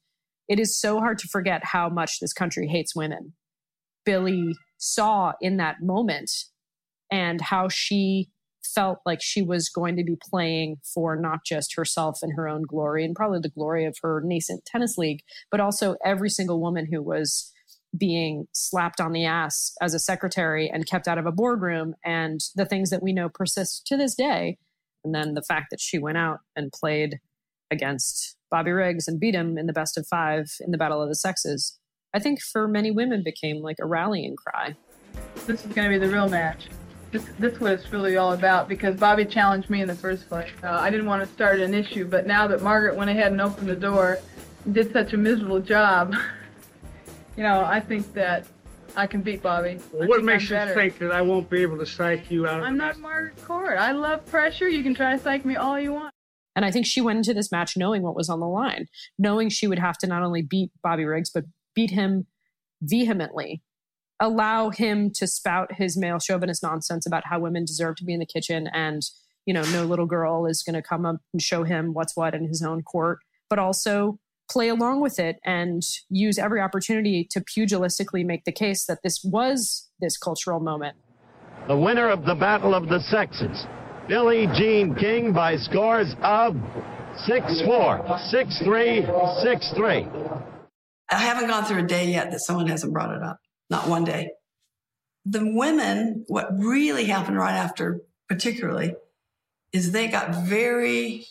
it 0.50 0.60
is 0.60 0.78
so 0.78 1.00
hard 1.00 1.20
to 1.20 1.28
forget 1.28 1.64
how 1.64 1.88
much 1.88 2.20
this 2.20 2.34
country 2.34 2.68
hates 2.68 2.96
women. 2.96 3.34
Billie 4.06 4.56
saw 4.78 5.34
in 5.42 5.58
that 5.58 5.82
moment 5.82 6.32
and 7.12 7.40
how 7.42 7.70
she 7.70 8.30
felt 8.74 9.00
like 9.06 9.22
she 9.22 9.42
was 9.42 9.70
going 9.70 9.96
to 9.96 10.04
be 10.04 10.18
playing 10.30 10.78
for 10.84 11.16
not 11.16 11.46
just 11.46 11.76
herself 11.76 12.20
and 12.22 12.34
her 12.36 12.48
own 12.48 12.64
glory 12.64 13.04
and 13.04 13.16
probably 13.16 13.40
the 13.40 13.50
glory 13.50 13.86
of 13.86 13.98
her 14.02 14.22
nascent 14.24 14.66
tennis 14.66 14.98
league, 14.98 15.22
but 15.52 15.60
also 15.60 15.96
every 16.04 16.30
single 16.30 16.60
woman 16.60 16.88
who 16.92 17.02
was 17.02 17.52
being 17.98 18.48
slapped 18.52 19.00
on 19.00 19.14
the 19.14 19.26
ass 19.26 19.74
as 19.82 19.94
a 19.94 20.00
secretary 20.00 20.70
and 20.70 20.88
kept 20.88 21.08
out 21.08 21.18
of 21.18 21.26
a 21.26 21.32
boardroom 21.32 21.96
and 22.04 22.42
the 22.56 22.66
things 22.66 22.90
that 22.90 23.02
we 23.02 23.14
know 23.14 23.30
persist 23.30 23.86
to 23.88 23.98
this 23.98 24.14
day. 24.14 24.58
And 25.04 25.16
then 25.16 25.34
the 25.34 25.42
fact 25.42 25.68
that 25.72 25.82
she 25.82 25.98
went 25.98 26.18
out 26.18 26.40
and 26.56 26.72
played 26.72 27.20
against 27.72 28.36
Bobby 28.52 28.72
Riggs 28.72 29.08
and 29.08 29.20
beat 29.20 29.36
him 29.36 29.58
in 29.58 29.68
the 29.68 29.74
best 29.74 29.98
of 29.98 30.08
five 30.08 30.52
in 30.60 30.72
the 30.72 30.78
Battle 30.78 31.02
of 31.02 31.10
the 31.10 31.16
Sexes, 31.16 31.78
I 32.14 32.20
think 32.20 32.42
for 32.42 32.68
many 32.68 32.92
women 32.92 33.24
became 33.24 33.62
like 33.62 33.78
a 33.82 33.86
rallying 33.86 34.36
cry. 34.36 34.76
This 35.46 35.66
is 35.66 35.74
going 35.74 35.92
to 35.92 36.00
be 36.00 36.06
the 36.06 36.12
real 36.12 36.30
match 36.30 36.68
this, 37.12 37.26
this 37.40 37.54
is 37.54 37.60
what 37.60 37.72
it's 37.74 37.92
really 37.92 38.18
all 38.18 38.34
about 38.34 38.68
because 38.68 38.96
Bobby 38.96 39.26
challenged 39.26 39.70
me 39.70 39.82
in 39.82 39.88
the 39.88 39.96
first 39.96 40.28
place. 40.28 40.50
Uh, 40.64 40.70
I 40.70 40.90
didn't 40.90 41.06
want 41.06 41.26
to 41.26 41.34
start 41.34 41.60
an 41.60 41.74
issue, 41.74 42.06
but 42.06 42.28
now 42.28 42.48
that 42.48 42.62
Margaret 42.62 42.96
went 42.96 43.10
ahead 43.10 43.32
and 43.32 43.42
opened 43.42 43.68
the 43.68 43.76
door 43.76 44.20
and 44.66 44.74
did 44.74 44.92
such 44.92 45.14
a 45.14 45.18
miserable 45.18 45.60
job, 45.60 46.14
you 47.38 47.44
know, 47.44 47.64
I 47.64 47.80
think 47.80 48.14
that 48.14 48.46
I 48.96 49.08
can 49.08 49.22
beat 49.22 49.42
Bobby. 49.42 49.80
Well, 49.94 50.08
what 50.08 50.24
makes 50.24 50.50
you 50.50 50.58
think 50.74 50.98
that 51.00 51.12
I 51.12 51.22
won't 51.22 51.50
be 51.50 51.62
able 51.62 51.78
to 51.78 51.86
psych 51.86 52.30
you 52.30 52.48
out? 52.48 52.64
I'm 52.64 52.78
not 52.78 52.98
Margaret 52.98 53.42
Court. 53.44 53.78
I 53.78 53.92
love 53.92 54.26
pressure. 54.26 54.68
You 54.68 54.84
can 54.84 54.96
try 54.96 55.16
to 55.16 55.22
psych 55.22 55.46
me 55.46 55.56
all 55.56 55.80
you 55.80 55.94
want. 55.94 56.14
And 56.56 56.66
I 56.66 56.72
think 56.72 56.88
she 56.88 57.02
went 57.02 57.18
into 57.18 57.36
this 57.36 57.52
match 57.52 57.78
knowing 57.78 58.02
what 58.02 58.16
was 58.16 58.30
on 58.30 58.40
the 58.40 58.48
line, 58.48 58.88
knowing 59.20 59.50
she 59.50 59.68
would 59.68 59.78
have 59.78 59.98
to 60.00 60.08
not 60.08 60.24
only 60.24 60.42
beat 60.42 60.72
Bobby 60.82 61.06
Riggs, 61.06 61.30
but 61.30 61.46
beat 61.76 61.92
him 61.92 62.26
vehemently 62.82 63.62
allow 64.20 64.70
him 64.70 65.12
to 65.12 65.28
spout 65.28 65.74
his 65.74 65.98
male 65.98 66.20
chauvinist 66.20 66.64
nonsense 66.64 67.06
about 67.06 67.24
how 67.26 67.40
women 67.40 67.66
deserve 67.66 67.96
to 67.98 68.04
be 68.04 68.14
in 68.14 68.20
the 68.20 68.26
kitchen 68.26 68.68
and 68.74 69.04
you 69.46 69.54
know 69.54 69.64
no 69.72 69.84
little 69.86 70.06
girl 70.06 70.46
is 70.46 70.64
going 70.64 70.74
to 70.74 70.82
come 70.82 71.06
up 71.06 71.18
and 71.34 71.42
show 71.42 71.64
him 71.64 71.94
what's 71.94 72.16
what 72.16 72.34
in 72.34 72.48
his 72.48 72.62
own 72.62 72.82
court 72.82 73.20
but 73.50 73.60
also 73.60 74.20
play 74.50 74.70
along 74.70 75.02
with 75.02 75.20
it 75.20 75.38
and 75.46 75.84
use 76.10 76.38
every 76.38 76.62
opportunity 76.62 77.28
to 77.30 77.42
pugilistically 77.42 78.26
make 78.26 78.46
the 78.46 78.52
case 78.52 78.86
that 78.86 79.00
this 79.04 79.22
was 79.24 79.90
this 80.00 80.18
cultural 80.18 80.62
moment. 80.62 80.96
The 81.68 81.78
winner 81.78 82.10
of 82.10 82.24
the 82.24 82.36
battle 82.36 82.74
of 82.74 82.88
the 82.88 83.00
sexes 83.00 83.66
billie 84.08 84.48
jean 84.56 84.96
king 84.96 85.34
by 85.34 85.58
scores 85.58 86.16
of 86.24 86.56
6-4 87.28 88.08
6-3 88.34 89.06
6-3 89.44 90.44
i 91.12 91.16
haven't 91.16 91.50
gone 91.50 91.66
through 91.66 91.84
a 91.84 91.88
day 91.88 92.08
yet 92.08 92.32
that 92.32 92.40
someone 92.40 92.68
hasn't 92.68 92.94
brought 92.94 93.14
it 93.14 93.22
up 93.22 93.38
not 93.70 93.88
one 93.88 94.04
day. 94.04 94.32
The 95.26 95.46
women, 95.46 96.24
what 96.28 96.58
really 96.58 97.06
happened 97.06 97.38
right 97.38 97.56
after, 97.56 98.02
particularly, 98.30 98.96
is 99.74 99.92
they 99.92 100.08
got 100.08 100.34
very 100.46 101.26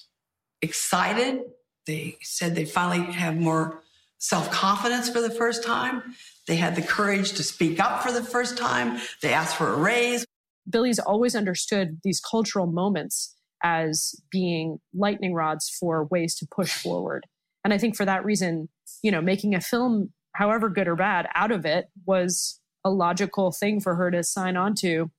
excited. 0.60 1.40
They 1.86 2.18
said 2.22 2.54
they 2.54 2.64
finally 2.64 3.12
have 3.12 3.36
more 3.36 3.82
self 4.18 4.50
confidence 4.50 5.08
for 5.08 5.20
the 5.20 5.30
first 5.30 5.64
time. 5.64 6.02
They 6.46 6.56
had 6.56 6.76
the 6.76 6.82
courage 6.82 7.32
to 7.32 7.42
speak 7.42 7.80
up 7.80 8.02
for 8.02 8.12
the 8.12 8.22
first 8.22 8.56
time. 8.56 9.00
They 9.22 9.32
asked 9.32 9.56
for 9.56 9.72
a 9.72 9.76
raise. 9.76 10.26
Billie's 10.68 10.98
always 10.98 11.34
understood 11.34 12.00
these 12.02 12.20
cultural 12.20 12.66
moments 12.66 13.34
as 13.62 14.14
being 14.30 14.78
lightning 14.94 15.34
rods 15.34 15.68
for 15.68 16.04
ways 16.04 16.34
to 16.36 16.46
push 16.54 16.72
forward. 16.72 17.24
And 17.64 17.72
I 17.72 17.78
think 17.78 17.96
for 17.96 18.04
that 18.04 18.24
reason, 18.24 18.68
you 19.02 19.10
know, 19.10 19.20
making 19.20 19.54
a 19.54 19.60
film 19.60 20.12
however 20.36 20.68
good 20.68 20.86
or 20.86 20.96
bad, 20.96 21.28
out 21.34 21.50
of 21.50 21.64
it 21.64 21.88
was 22.04 22.60
a 22.84 22.90
logical 22.90 23.52
thing 23.52 23.80
for 23.80 23.94
her 23.94 24.10
to 24.10 24.22
sign 24.22 24.56
on 24.56 24.74
to 24.74 25.10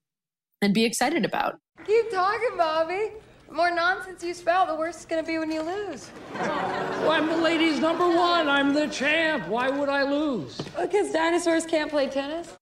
and 0.62 0.74
be 0.74 0.86
excited 0.86 1.26
about. 1.26 1.56
Keep 1.86 2.12
talking, 2.12 2.56
Bobby. 2.56 3.12
The 3.48 3.54
more 3.54 3.74
nonsense 3.74 4.24
you 4.24 4.34
spout, 4.34 4.68
the 4.68 4.76
worse 4.76 4.96
it's 4.98 5.06
going 5.06 5.24
to 5.24 5.28
be 5.28 5.40
when 5.40 5.52
you 5.52 5.62
lose. 5.62 6.12
Well, 6.34 7.12
I'm 7.12 7.28
the 7.28 7.38
ladies' 7.38 7.80
number 7.80 8.08
one. 8.08 8.48
I'm 8.48 8.74
the 8.74 8.88
champ. 8.88 9.48
Why 9.48 9.70
would 9.70 9.90
I 9.90 10.04
lose? 10.04 10.62
Because 10.80 11.12
dinosaurs 11.12 11.66
can't 11.66 11.90
play 11.90 12.10
tennis. 12.10 12.56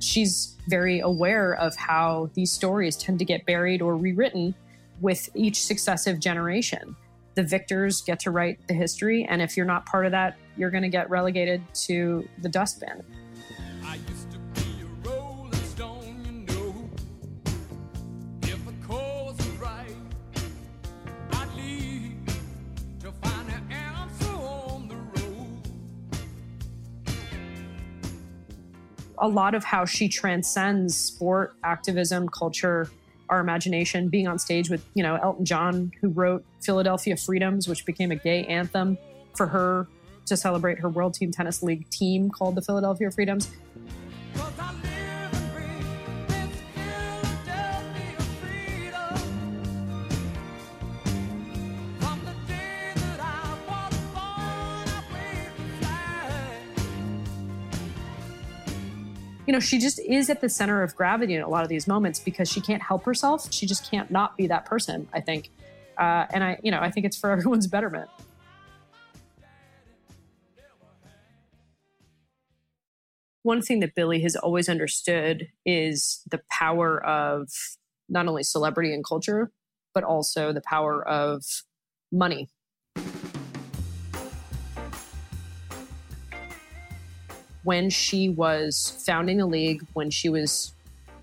She's 0.00 0.56
very 0.66 1.00
aware 1.00 1.54
of 1.54 1.76
how 1.76 2.30
these 2.34 2.50
stories 2.52 2.96
tend 2.96 3.18
to 3.20 3.24
get 3.24 3.46
buried 3.46 3.82
or 3.82 3.96
rewritten 3.96 4.54
with 5.00 5.28
each 5.34 5.62
successive 5.62 6.18
generation 6.18 6.96
the 7.34 7.42
victors 7.42 8.02
get 8.02 8.20
to 8.20 8.30
write 8.30 8.66
the 8.68 8.74
history. 8.74 9.24
And 9.24 9.40
if 9.40 9.56
you're 9.56 9.66
not 9.66 9.86
part 9.86 10.06
of 10.06 10.12
that, 10.12 10.36
you're 10.56 10.70
going 10.70 10.82
to 10.82 10.88
get 10.88 11.08
relegated 11.10 11.62
to 11.86 12.28
the 12.42 12.48
dustbin. 12.48 13.02
a 29.22 29.28
lot 29.28 29.54
of 29.54 29.62
how 29.62 29.84
she 29.84 30.08
transcends 30.08 30.96
sport, 30.96 31.54
activism, 31.62 32.28
culture, 32.28 32.90
our 33.32 33.40
imagination, 33.40 34.10
being 34.10 34.28
on 34.28 34.38
stage 34.38 34.68
with, 34.68 34.84
you 34.92 35.02
know, 35.02 35.16
Elton 35.16 35.46
John, 35.46 35.90
who 36.02 36.10
wrote 36.10 36.44
Philadelphia 36.60 37.16
Freedoms, 37.16 37.66
which 37.66 37.86
became 37.86 38.10
a 38.10 38.16
gay 38.16 38.44
anthem 38.44 38.98
for 39.34 39.46
her 39.46 39.88
to 40.26 40.36
celebrate 40.36 40.78
her 40.78 40.90
World 40.90 41.14
Team 41.14 41.32
Tennis 41.32 41.62
League 41.62 41.88
team 41.88 42.28
called 42.28 42.56
the 42.56 42.60
Philadelphia 42.60 43.10
Freedoms. 43.10 43.50
You 59.44 59.52
know, 59.52 59.60
she 59.60 59.78
just 59.78 59.98
is 59.98 60.30
at 60.30 60.40
the 60.40 60.48
center 60.48 60.82
of 60.82 60.94
gravity 60.94 61.34
in 61.34 61.42
a 61.42 61.48
lot 61.48 61.64
of 61.64 61.68
these 61.68 61.88
moments 61.88 62.20
because 62.20 62.48
she 62.48 62.60
can't 62.60 62.80
help 62.80 63.04
herself. 63.04 63.52
She 63.52 63.66
just 63.66 63.90
can't 63.90 64.08
not 64.08 64.36
be 64.36 64.46
that 64.46 64.66
person, 64.66 65.08
I 65.12 65.20
think. 65.20 65.50
Uh, 65.98 66.26
and 66.30 66.44
I, 66.44 66.60
you 66.62 66.70
know, 66.70 66.78
I 66.78 66.92
think 66.92 67.06
it's 67.06 67.16
for 67.16 67.30
everyone's 67.32 67.66
betterment. 67.66 68.08
One 73.42 73.60
thing 73.60 73.80
that 73.80 73.96
Billie 73.96 74.22
has 74.22 74.36
always 74.36 74.68
understood 74.68 75.48
is 75.66 76.22
the 76.30 76.40
power 76.48 77.04
of 77.04 77.48
not 78.08 78.28
only 78.28 78.44
celebrity 78.44 78.94
and 78.94 79.04
culture, 79.04 79.50
but 79.92 80.04
also 80.04 80.52
the 80.52 80.62
power 80.64 81.06
of 81.06 81.42
money 82.12 82.48
when 87.64 87.90
she 87.90 88.28
was 88.28 89.02
founding 89.06 89.38
the 89.38 89.46
league, 89.46 89.84
when 89.92 90.10
she 90.10 90.28
was 90.28 90.72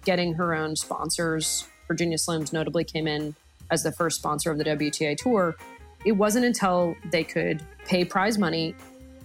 getting 0.06 0.34
her 0.34 0.56
own 0.56 0.76
sponsors, 0.76 1.68
Virginia 1.88 2.18
Slims 2.18 2.54
notably 2.54 2.84
came 2.84 3.08
in 3.08 3.36
as 3.72 3.84
the 3.84 3.92
first 3.92 4.18
sponsor 4.18 4.52
of 4.52 4.58
the 4.58 4.64
WTA 4.64 5.18
Tour. 5.18 5.56
It 6.06 6.14
wasn't 6.14 6.46
until 6.46 6.96
they 7.12 7.24
could 7.24 7.62
pay 7.86 8.06
prize 8.06 8.38
money 8.38 8.76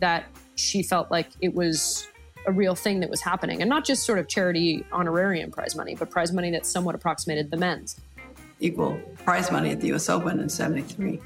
that 0.00 0.24
she 0.56 0.82
felt 0.82 1.10
like 1.10 1.28
it 1.40 1.54
was 1.54 2.08
a 2.46 2.52
real 2.52 2.74
thing 2.74 3.00
that 3.00 3.08
was 3.08 3.20
happening. 3.20 3.62
And 3.62 3.68
not 3.68 3.84
just 3.84 4.04
sort 4.04 4.18
of 4.18 4.28
charity 4.28 4.84
honorarium 4.92 5.50
prize 5.50 5.74
money, 5.74 5.94
but 5.94 6.10
prize 6.10 6.32
money 6.32 6.50
that 6.50 6.66
somewhat 6.66 6.94
approximated 6.94 7.50
the 7.50 7.56
men's. 7.56 8.00
Equal 8.60 9.00
prize 9.24 9.50
money 9.50 9.70
at 9.70 9.80
the 9.80 9.92
US 9.92 10.08
Open 10.08 10.40
in 10.40 10.48
73. 10.48 11.20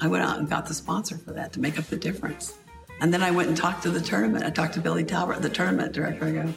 I 0.00 0.06
went 0.08 0.24
out 0.24 0.38
and 0.38 0.48
got 0.48 0.66
the 0.66 0.74
sponsor 0.74 1.16
for 1.16 1.32
that 1.32 1.52
to 1.52 1.60
make 1.60 1.78
up 1.78 1.84
the 1.84 1.96
difference. 1.96 2.58
And 3.02 3.12
then 3.12 3.20
I 3.20 3.32
went 3.32 3.48
and 3.48 3.56
talked 3.56 3.82
to 3.82 3.90
the 3.90 4.00
tournament. 4.00 4.44
I 4.44 4.50
talked 4.50 4.74
to 4.74 4.80
Billy 4.80 5.02
Talbert, 5.02 5.42
the 5.42 5.50
tournament 5.50 5.92
director. 5.92 6.24
I 6.24 6.30
go, 6.30 6.54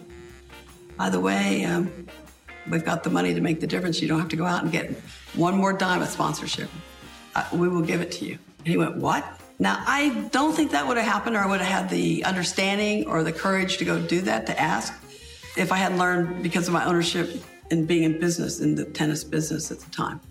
by 0.95 1.09
the 1.09 1.19
way, 1.19 1.65
um, 1.65 2.07
we've 2.69 2.85
got 2.85 3.03
the 3.03 3.09
money 3.09 3.33
to 3.33 3.41
make 3.41 3.59
the 3.59 3.65
difference. 3.65 3.99
You 3.99 4.07
don't 4.07 4.19
have 4.19 4.29
to 4.29 4.35
go 4.35 4.45
out 4.45 4.61
and 4.61 4.71
get 4.71 4.91
one 5.33 5.57
more 5.57 5.73
dime 5.73 6.03
of 6.03 6.07
sponsorship. 6.07 6.69
Uh, 7.33 7.45
we 7.51 7.67
will 7.67 7.81
give 7.81 7.99
it 7.99 8.11
to 8.11 8.25
you. 8.25 8.37
And 8.59 8.67
he 8.67 8.77
went, 8.77 8.95
What? 8.95 9.25
Now, 9.57 9.83
I 9.87 10.27
don't 10.31 10.55
think 10.55 10.69
that 10.71 10.85
would 10.85 10.97
have 10.97 11.05
happened 11.07 11.35
or 11.35 11.39
I 11.39 11.47
would 11.47 11.61
have 11.61 11.81
had 11.81 11.89
the 11.89 12.23
understanding 12.25 13.07
or 13.07 13.23
the 13.23 13.31
courage 13.31 13.77
to 13.77 13.85
go 13.85 13.99
do 13.99 14.21
that, 14.21 14.45
to 14.45 14.59
ask, 14.59 14.93
if 15.57 15.71
I 15.71 15.77
had 15.77 15.97
learned 15.97 16.43
because 16.43 16.67
of 16.67 16.73
my 16.73 16.85
ownership 16.85 17.43
and 17.71 17.87
being 17.87 18.03
in 18.03 18.19
business, 18.19 18.59
in 18.59 18.75
the 18.75 18.85
tennis 18.85 19.23
business 19.23 19.71
at 19.71 19.79
the 19.79 19.89
time. 19.89 20.21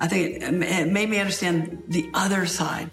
I 0.00 0.06
think 0.06 0.42
it, 0.42 0.42
it 0.42 0.92
made 0.92 1.08
me 1.08 1.18
understand 1.18 1.82
the 1.88 2.10
other 2.12 2.44
side 2.44 2.90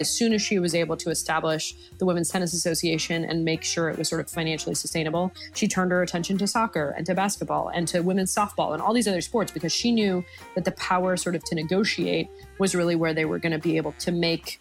as 0.00 0.10
soon 0.10 0.32
as 0.32 0.40
she 0.40 0.58
was 0.58 0.74
able 0.74 0.96
to 0.96 1.10
establish 1.10 1.74
the 1.98 2.06
Women's 2.06 2.30
Tennis 2.30 2.54
Association 2.54 3.24
and 3.24 3.44
make 3.44 3.62
sure 3.62 3.90
it 3.90 3.98
was 3.98 4.08
sort 4.08 4.20
of 4.20 4.30
financially 4.30 4.74
sustainable, 4.74 5.32
she 5.54 5.68
turned 5.68 5.92
her 5.92 6.02
attention 6.02 6.38
to 6.38 6.46
soccer 6.46 6.94
and 6.96 7.04
to 7.06 7.14
basketball 7.14 7.68
and 7.68 7.86
to 7.88 8.00
women's 8.00 8.34
softball 8.34 8.72
and 8.72 8.82
all 8.82 8.94
these 8.94 9.06
other 9.06 9.20
sports 9.20 9.52
because 9.52 9.72
she 9.72 9.92
knew 9.92 10.24
that 10.54 10.64
the 10.64 10.72
power 10.72 11.16
sort 11.16 11.34
of 11.34 11.44
to 11.44 11.54
negotiate 11.54 12.28
was 12.58 12.74
really 12.74 12.96
where 12.96 13.12
they 13.12 13.26
were 13.26 13.38
going 13.38 13.52
to 13.52 13.58
be 13.58 13.76
able 13.76 13.92
to 13.92 14.10
make 14.10 14.60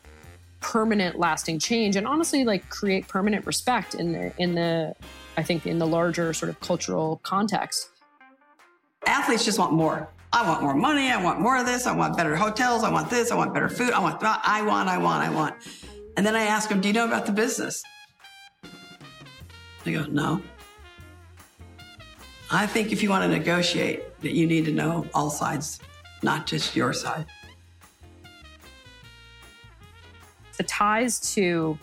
permanent 0.60 1.18
lasting 1.18 1.58
change 1.58 1.96
and 1.96 2.06
honestly 2.06 2.44
like 2.44 2.68
create 2.68 3.08
permanent 3.08 3.46
respect 3.46 3.96
in 3.96 4.12
the 4.12 4.34
in 4.38 4.56
the 4.56 4.94
I 5.38 5.44
think 5.44 5.66
in 5.66 5.80
the 5.80 5.88
larger 5.88 6.34
sort 6.34 6.50
of 6.50 6.60
cultural 6.60 7.22
context. 7.24 7.90
Athletes 9.08 9.46
just 9.46 9.58
want 9.58 9.72
more. 9.72 10.10
I 10.32 10.48
want 10.48 10.62
more 10.62 10.76
money. 10.76 11.10
I 11.10 11.22
want 11.22 11.40
more 11.40 11.58
of 11.58 11.66
this. 11.66 11.88
I 11.88 11.96
want 11.96 12.16
better 12.16 12.36
hotels. 12.36 12.84
I 12.84 12.92
want 12.92 13.10
this. 13.10 13.32
I 13.32 13.36
want 13.36 13.54
better 13.54 13.70
food. 13.70 13.92
I 13.92 14.00
want, 14.00 14.22
I 14.24 14.62
want, 14.62 14.88
I 14.88 14.98
want, 14.98 15.24
I 15.24 15.30
want. 15.30 15.56
And 16.18 16.26
then 16.26 16.36
I 16.36 16.44
ask 16.44 16.70
them, 16.70 16.82
Do 16.82 16.88
you 16.88 16.94
know 16.94 17.06
about 17.06 17.26
the 17.26 17.32
business? 17.32 17.84
They 19.84 19.94
go, 19.94 20.06
No. 20.06 20.42
I 22.52 22.68
think 22.68 22.92
if 22.92 23.02
you 23.04 23.10
want 23.10 23.24
to 23.24 23.30
negotiate, 23.30 24.04
that 24.22 24.34
you 24.34 24.48
need 24.48 24.66
to 24.66 24.72
know 24.72 25.06
all 25.14 25.30
sides, 25.30 25.80
not 26.24 26.46
just 26.46 26.76
your 26.76 26.94
side. 26.94 27.26
The 30.58 30.64
ties 30.64 31.20
to 31.36 31.78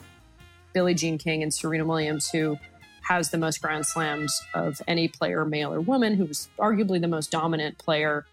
Billie 0.73 0.95
Jean 0.95 1.19
King 1.19 1.43
and 1.43 1.55
Serena 1.55 1.85
Williams, 1.85 2.29
who 2.29 2.59
has 3.03 3.31
the 3.31 3.39
most 3.39 3.63
Grand 3.63 3.87
Slams 3.87 4.39
of 4.55 4.83
any 4.87 5.09
player, 5.09 5.45
male 5.45 5.73
or 5.73 5.81
woman, 5.81 6.15
who 6.15 6.27
was 6.27 6.49
arguably 6.59 7.01
the 7.01 7.09
most 7.09 7.31
dominant 7.31 7.79
player 7.79 8.27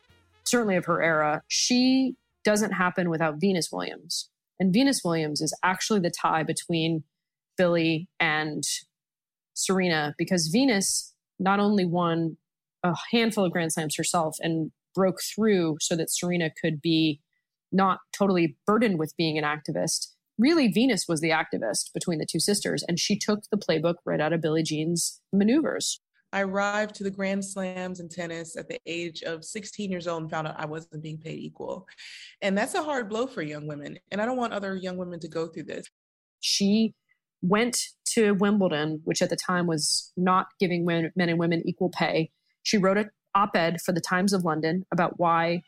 certainly 0.45 0.75
of 0.75 0.86
her 0.86 1.01
era, 1.01 1.41
she 1.47 2.15
doesn't 2.43 2.71
happen 2.71 3.10
without 3.10 3.39
Venus 3.39 3.69
Williams. 3.71 4.29
And 4.60 4.73
Venus 4.73 5.01
Williams 5.03 5.41
is 5.41 5.58
actually 5.63 5.99
the 5.99 6.12
tie 6.12 6.43
between 6.43 7.03
Billie 7.58 8.10
and 8.19 8.63
Serena 9.53 10.15
because 10.17 10.47
Venus 10.47 11.13
not 11.39 11.60
only 11.60 11.86
won 11.86 12.38
a 12.84 12.93
handful 13.12 13.45
of 13.45 13.51
Grand 13.51 13.73
Slams 13.73 13.95
herself 13.95 14.38
and 14.41 14.71
broke 14.93 15.19
through 15.21 15.77
so 15.79 15.95
that 15.95 16.12
Serena 16.12 16.49
could 16.49 16.82
be 16.82 17.21
not 17.71 17.99
totally 18.15 18.56
burdened 18.67 18.99
with 18.99 19.17
being 19.17 19.38
an 19.38 19.43
activist. 19.43 20.10
Really, 20.38 20.67
Venus 20.67 21.06
was 21.08 21.21
the 21.21 21.29
activist 21.29 21.93
between 21.93 22.19
the 22.19 22.27
two 22.29 22.39
sisters, 22.39 22.84
and 22.88 22.99
she 22.99 23.17
took 23.17 23.41
the 23.51 23.58
playbook 23.58 23.95
right 24.06 24.21
out 24.21 24.34
of 24.34 24.41
Billie 24.41 24.63
Jean's 24.63 25.21
maneuvers. 25.32 26.01
I 26.34 26.41
arrived 26.41 26.96
to 26.96 27.04
the 27.04 27.12
Grand 27.12 27.46
Slams 27.46 28.00
in 28.00 28.10
tennis 28.10 28.58
at 28.58 28.67
the 28.67 28.80
age 28.88 29.22
of 29.22 29.46
16 29.46 29.91
years 29.91 30.08
old 30.08 30.24
and 30.24 30.32
found 30.32 30.48
out 30.48 30.60
I 30.60 30.65
wasn't 30.65 31.04
being 31.04 31.19
paid 31.19 31.39
equal. 31.39 31.88
And 32.41 32.58
that's 32.58 32.74
a 32.74 32.82
hard 32.82 33.08
blow 33.08 33.28
for 33.28 33.43
young 33.43 33.67
women. 33.67 34.00
And 34.12 34.19
I 34.19 34.26
don't 34.26 34.38
want 34.38 34.52
other 34.52 34.76
young 34.76 34.98
women 34.98 35.19
to 35.19 35.28
go 35.28 35.48
through 35.48 35.63
this. 35.63 35.86
She 36.41 36.96
went 37.43 37.78
to 38.13 38.34
Wimbledon, 38.34 39.02
which 39.04 39.22
at 39.22 39.30
the 39.30 39.36
time 39.36 39.67
was 39.67 40.12
not 40.17 40.48
giving 40.60 40.86
men, 40.86 41.12
and 41.15 41.39
women 41.39 41.62
equal 41.65 41.89
pay. 41.89 42.32
She 42.63 42.80
wrote 42.80 42.98
an 42.98 43.12
op 43.36 43.56
ed 43.56 43.80
for 43.82 43.91
the 43.91 44.02
Times 44.02 44.34
of 44.34 44.43
London 44.43 44.86
about 44.91 45.19
why 45.19 45.62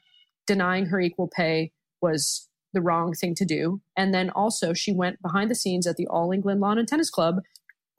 denying 0.48 0.88
her 0.88 1.00
equal 1.00 1.28
pay 1.28 1.72
was 2.02 2.50
the 2.74 2.82
wrong 2.82 3.14
thing 3.14 3.36
to 3.36 3.46
do. 3.46 3.82
And 3.96 4.14
then 4.14 4.32
also, 4.32 4.74
she 4.74 4.94
went 4.94 5.22
behind 5.22 5.52
the 5.52 5.56
scenes 5.56 5.86
at 5.86 5.96
the 5.96 6.08
All 6.08 6.32
England 6.32 6.60
Lawn 6.60 6.80
and 6.80 6.88
Tennis 6.88 7.10
Club 7.10 7.42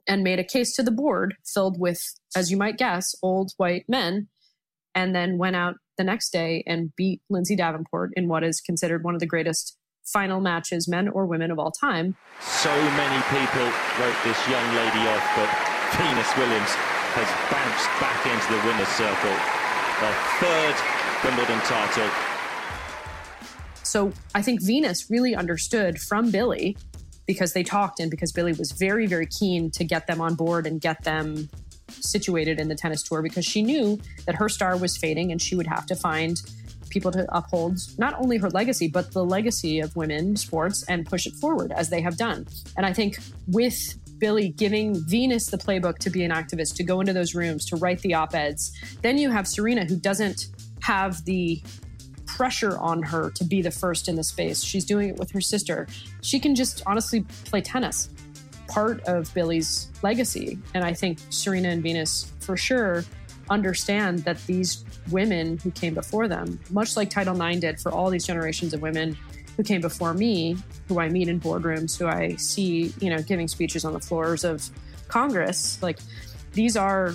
and 0.07 0.23
made 0.23 0.39
a 0.39 0.43
case 0.43 0.73
to 0.75 0.83
the 0.83 0.91
board 0.91 1.35
filled 1.45 1.79
with, 1.79 2.01
as 2.35 2.49
you 2.49 2.57
might 2.57 2.77
guess, 2.77 3.13
old 3.21 3.51
white 3.57 3.85
men, 3.87 4.27
and 4.95 5.15
then 5.15 5.37
went 5.37 5.55
out 5.55 5.75
the 5.97 6.03
next 6.03 6.31
day 6.31 6.63
and 6.65 6.95
beat 6.95 7.21
Lindsay 7.29 7.55
Davenport 7.55 8.11
in 8.15 8.27
what 8.27 8.43
is 8.43 8.61
considered 8.61 9.03
one 9.03 9.13
of 9.13 9.19
the 9.19 9.25
greatest 9.25 9.77
final 10.05 10.39
matches, 10.39 10.87
men 10.87 11.09
or 11.09 11.25
women 11.25 11.51
of 11.51 11.59
all 11.59 11.71
time. 11.71 12.15
So 12.39 12.69
many 12.71 13.21
people 13.29 13.67
wrote 13.99 14.15
this 14.23 14.39
young 14.47 14.67
lady 14.75 15.03
off, 15.09 15.25
but 15.35 15.49
Venus 15.97 16.31
Williams 16.37 16.71
has 17.17 17.27
bounced 17.51 17.89
back 17.99 18.25
into 18.25 18.47
the 18.53 18.61
winner's 18.65 18.87
circle. 18.89 19.35
Her 19.99 20.13
third 20.39 20.75
Wimbledon 21.23 21.59
title. 21.65 22.09
So 23.83 24.11
I 24.35 24.41
think 24.41 24.61
Venus 24.61 25.09
really 25.09 25.35
understood 25.35 25.99
from 25.99 26.29
Billie 26.29 26.77
because 27.27 27.53
they 27.53 27.63
talked 27.63 27.99
and 27.99 28.09
because 28.09 28.31
Billie 28.31 28.53
was 28.53 28.71
very, 28.71 29.05
very 29.05 29.27
keen 29.27 29.69
to 29.71 29.83
get 29.83 30.07
them 30.07 30.21
on 30.21 30.35
board 30.35 30.65
and 30.65 30.81
get 30.81 31.03
them 31.03 31.49
situated 31.89 32.59
in 32.59 32.67
the 32.67 32.75
tennis 32.75 33.03
tour 33.03 33.21
because 33.21 33.45
she 33.45 33.61
knew 33.61 33.99
that 34.25 34.35
her 34.35 34.49
star 34.49 34.77
was 34.77 34.97
fading 34.97 35.31
and 35.31 35.41
she 35.41 35.55
would 35.55 35.67
have 35.67 35.85
to 35.85 35.95
find 35.95 36.41
people 36.89 37.11
to 37.11 37.25
uphold 37.35 37.77
not 37.97 38.13
only 38.19 38.37
her 38.37 38.49
legacy, 38.49 38.87
but 38.87 39.11
the 39.11 39.23
legacy 39.23 39.79
of 39.79 39.95
women 39.95 40.35
sports 40.35 40.83
and 40.87 41.05
push 41.05 41.25
it 41.27 41.33
forward 41.33 41.71
as 41.73 41.89
they 41.89 42.01
have 42.01 42.17
done. 42.17 42.47
And 42.77 42.85
I 42.85 42.93
think 42.93 43.17
with 43.47 43.77
Billie 44.19 44.49
giving 44.49 44.95
Venus 44.95 45.47
the 45.47 45.57
playbook 45.57 45.97
to 45.99 46.09
be 46.09 46.23
an 46.23 46.31
activist, 46.31 46.75
to 46.75 46.83
go 46.83 46.99
into 47.01 47.13
those 47.13 47.35
rooms, 47.35 47.65
to 47.65 47.75
write 47.75 47.99
the 47.99 48.13
op 48.13 48.33
eds, 48.33 48.71
then 49.01 49.17
you 49.17 49.29
have 49.29 49.47
Serena 49.47 49.85
who 49.85 49.95
doesn't 49.95 50.47
have 50.81 51.23
the 51.25 51.61
pressure 52.27 52.77
on 52.77 53.01
her 53.01 53.31
to 53.31 53.43
be 53.43 53.61
the 53.61 53.71
first 53.71 54.07
in 54.07 54.15
the 54.15 54.23
space. 54.23 54.63
She's 54.63 54.85
doing 54.85 55.09
it 55.09 55.15
with 55.17 55.31
her 55.31 55.41
sister. 55.41 55.87
She 56.21 56.39
can 56.39 56.53
just 56.53 56.83
honestly 56.85 57.25
play 57.45 57.61
tennis. 57.61 58.09
Part 58.67 59.01
of 59.05 59.33
Billie's 59.33 59.89
legacy. 60.03 60.59
And 60.73 60.83
I 60.83 60.93
think 60.93 61.19
Serena 61.29 61.69
and 61.69 61.81
Venus, 61.81 62.31
for 62.41 62.57
sure, 62.57 63.05
understand 63.49 64.19
that 64.19 64.45
these 64.45 64.83
women 65.09 65.57
who 65.59 65.71
came 65.71 65.93
before 65.93 66.27
them, 66.27 66.59
much 66.69 66.97
like 66.97 67.09
Title 67.09 67.41
IX 67.41 67.59
did 67.61 67.79
for 67.79 67.91
all 67.91 68.09
these 68.09 68.27
generations 68.27 68.73
of 68.73 68.81
women 68.81 69.17
who 69.55 69.63
came 69.63 69.81
before 69.81 70.13
me, 70.13 70.57
who 70.87 70.99
I 70.99 71.09
meet 71.09 71.29
in 71.29 71.39
boardrooms, 71.39 71.97
who 71.97 72.07
I 72.07 72.35
see, 72.35 72.93
you 72.99 73.09
know, 73.09 73.21
giving 73.21 73.47
speeches 73.47 73.85
on 73.85 73.93
the 73.93 73.99
floors 73.99 74.43
of 74.43 74.69
Congress, 75.07 75.81
like 75.81 75.99
these 76.53 76.75
are 76.75 77.13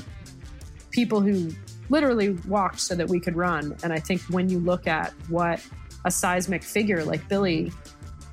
people 0.90 1.20
who 1.20 1.51
literally 1.92 2.31
walked 2.48 2.81
so 2.81 2.94
that 2.94 3.09
we 3.09 3.20
could 3.20 3.37
run. 3.37 3.76
And 3.85 3.92
I 3.92 4.00
think 4.00 4.22
when 4.22 4.48
you 4.48 4.59
look 4.59 4.87
at 4.87 5.12
what 5.28 5.64
a 6.05 6.11
seismic 6.11 6.64
figure 6.64 7.05
like 7.05 7.28
Billie 7.28 7.70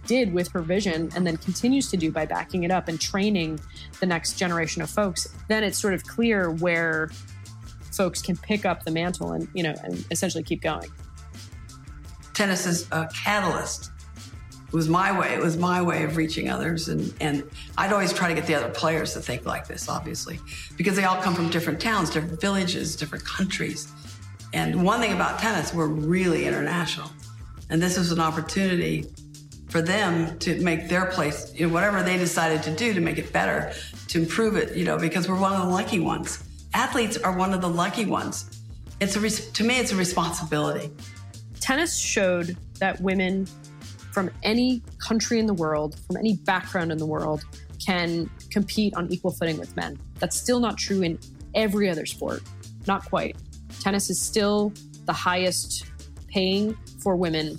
did 0.08 0.34
with 0.34 0.48
her 0.54 0.62
vision 0.62 1.10
and 1.16 1.28
then 1.28 1.38
continues 1.38 1.92
to 1.92 1.98
do 1.98 2.10
by 2.12 2.26
backing 2.26 2.64
it 2.64 2.72
up 2.72 2.88
and 2.88 3.00
training 3.00 3.60
the 4.00 4.06
next 4.06 4.40
generation 4.40 4.82
of 4.82 4.90
folks, 4.90 5.28
then 5.50 5.64
it's 5.64 5.78
sort 5.78 5.94
of 5.94 6.04
clear 6.06 6.50
where 6.50 7.10
folks 7.92 8.22
can 8.22 8.38
pick 8.38 8.66
up 8.66 8.86
the 8.86 8.92
mantle 8.92 9.34
and, 9.34 9.48
you 9.54 9.62
know, 9.62 9.76
and 9.84 10.04
essentially 10.10 10.44
keep 10.44 10.62
going. 10.62 10.90
Tennis 12.34 12.66
is 12.66 12.88
a 12.94 13.08
catalyst 13.14 13.92
it 14.70 14.76
was 14.76 14.88
my 14.88 15.18
way. 15.18 15.34
It 15.34 15.42
was 15.42 15.58
my 15.58 15.82
way 15.82 16.04
of 16.04 16.16
reaching 16.16 16.48
others. 16.48 16.90
And, 16.90 17.12
and 17.20 17.44
I'd 17.76 17.92
always 17.92 18.14
try 18.14 18.28
to 18.28 18.36
get 18.36 18.46
the 18.46 18.54
other 18.54 18.70
players 18.70 19.14
to 19.14 19.20
think 19.20 19.44
like 19.44 19.68
this, 19.68 19.90
obviously, 19.90 20.40
because 20.78 20.96
they 20.96 21.06
all 21.06 21.20
come 21.20 21.34
from 21.34 21.50
different 21.50 21.82
towns, 21.82 22.12
different 22.12 22.40
villages, 22.40 22.96
different 22.96 23.26
countries. 23.26 23.92
And 24.54 24.84
one 24.84 25.00
thing 25.00 25.12
about 25.14 25.40
tennis, 25.40 25.74
we're 25.74 25.88
really 25.88 26.46
international. 26.46 27.10
And 27.72 27.82
this 27.82 27.98
was 27.98 28.12
an 28.12 28.20
opportunity 28.20 29.08
for 29.70 29.82
them 29.82 30.38
to 30.40 30.60
make 30.62 30.88
their 30.88 31.08
place, 31.08 31.52
you 31.56 31.68
know, 31.68 31.74
whatever 31.74 32.04
they 32.04 32.18
decided 32.18 32.62
to 32.64 32.76
do 32.76 32.94
to 32.94 33.02
make 33.02 33.18
it 33.18 33.34
better, 33.34 33.74
to 34.10 34.20
improve 34.20 34.56
it, 34.56 34.76
you 34.76 34.86
know, 34.86 35.00
because 35.00 35.28
we're 35.28 35.40
one 35.40 35.54
of 35.54 35.62
the 35.62 35.74
lucky 35.74 36.00
ones. 36.00 36.44
Athletes 36.76 37.18
are 37.18 37.36
one 37.36 37.54
of 37.56 37.62
the 37.62 37.70
lucky 37.70 38.06
ones. 38.06 38.62
It's 39.00 39.16
a, 39.16 39.52
to 39.54 39.64
me, 39.64 39.80
it's 39.80 39.92
a 39.92 39.96
responsibility. 39.96 40.92
Tennis 41.60 41.98
showed 41.98 42.56
that 42.80 43.02
women 43.02 43.48
from 44.12 44.30
any 44.44 44.82
country 45.00 45.40
in 45.40 45.46
the 45.46 45.54
world, 45.54 45.98
from 46.08 46.18
any 46.18 46.36
background 46.38 46.92
in 46.92 46.98
the 46.98 47.06
world, 47.06 47.44
can 47.86 48.30
compete 48.50 48.94
on 48.96 49.12
equal 49.12 49.32
footing 49.32 49.58
with 49.58 49.76
men. 49.76 49.98
That's 50.20 50.36
still 50.36 50.60
not 50.60 50.78
true 50.78 51.02
in 51.02 51.20
every 51.56 51.90
other 51.90 52.06
sport. 52.06 52.42
Not 52.88 53.06
quite. 53.06 53.38
Tennis 53.80 54.10
is 54.10 54.22
still 54.22 54.74
the 55.06 55.14
highest 55.14 55.86
paying 56.28 56.78
for 57.02 57.16
women. 57.16 57.58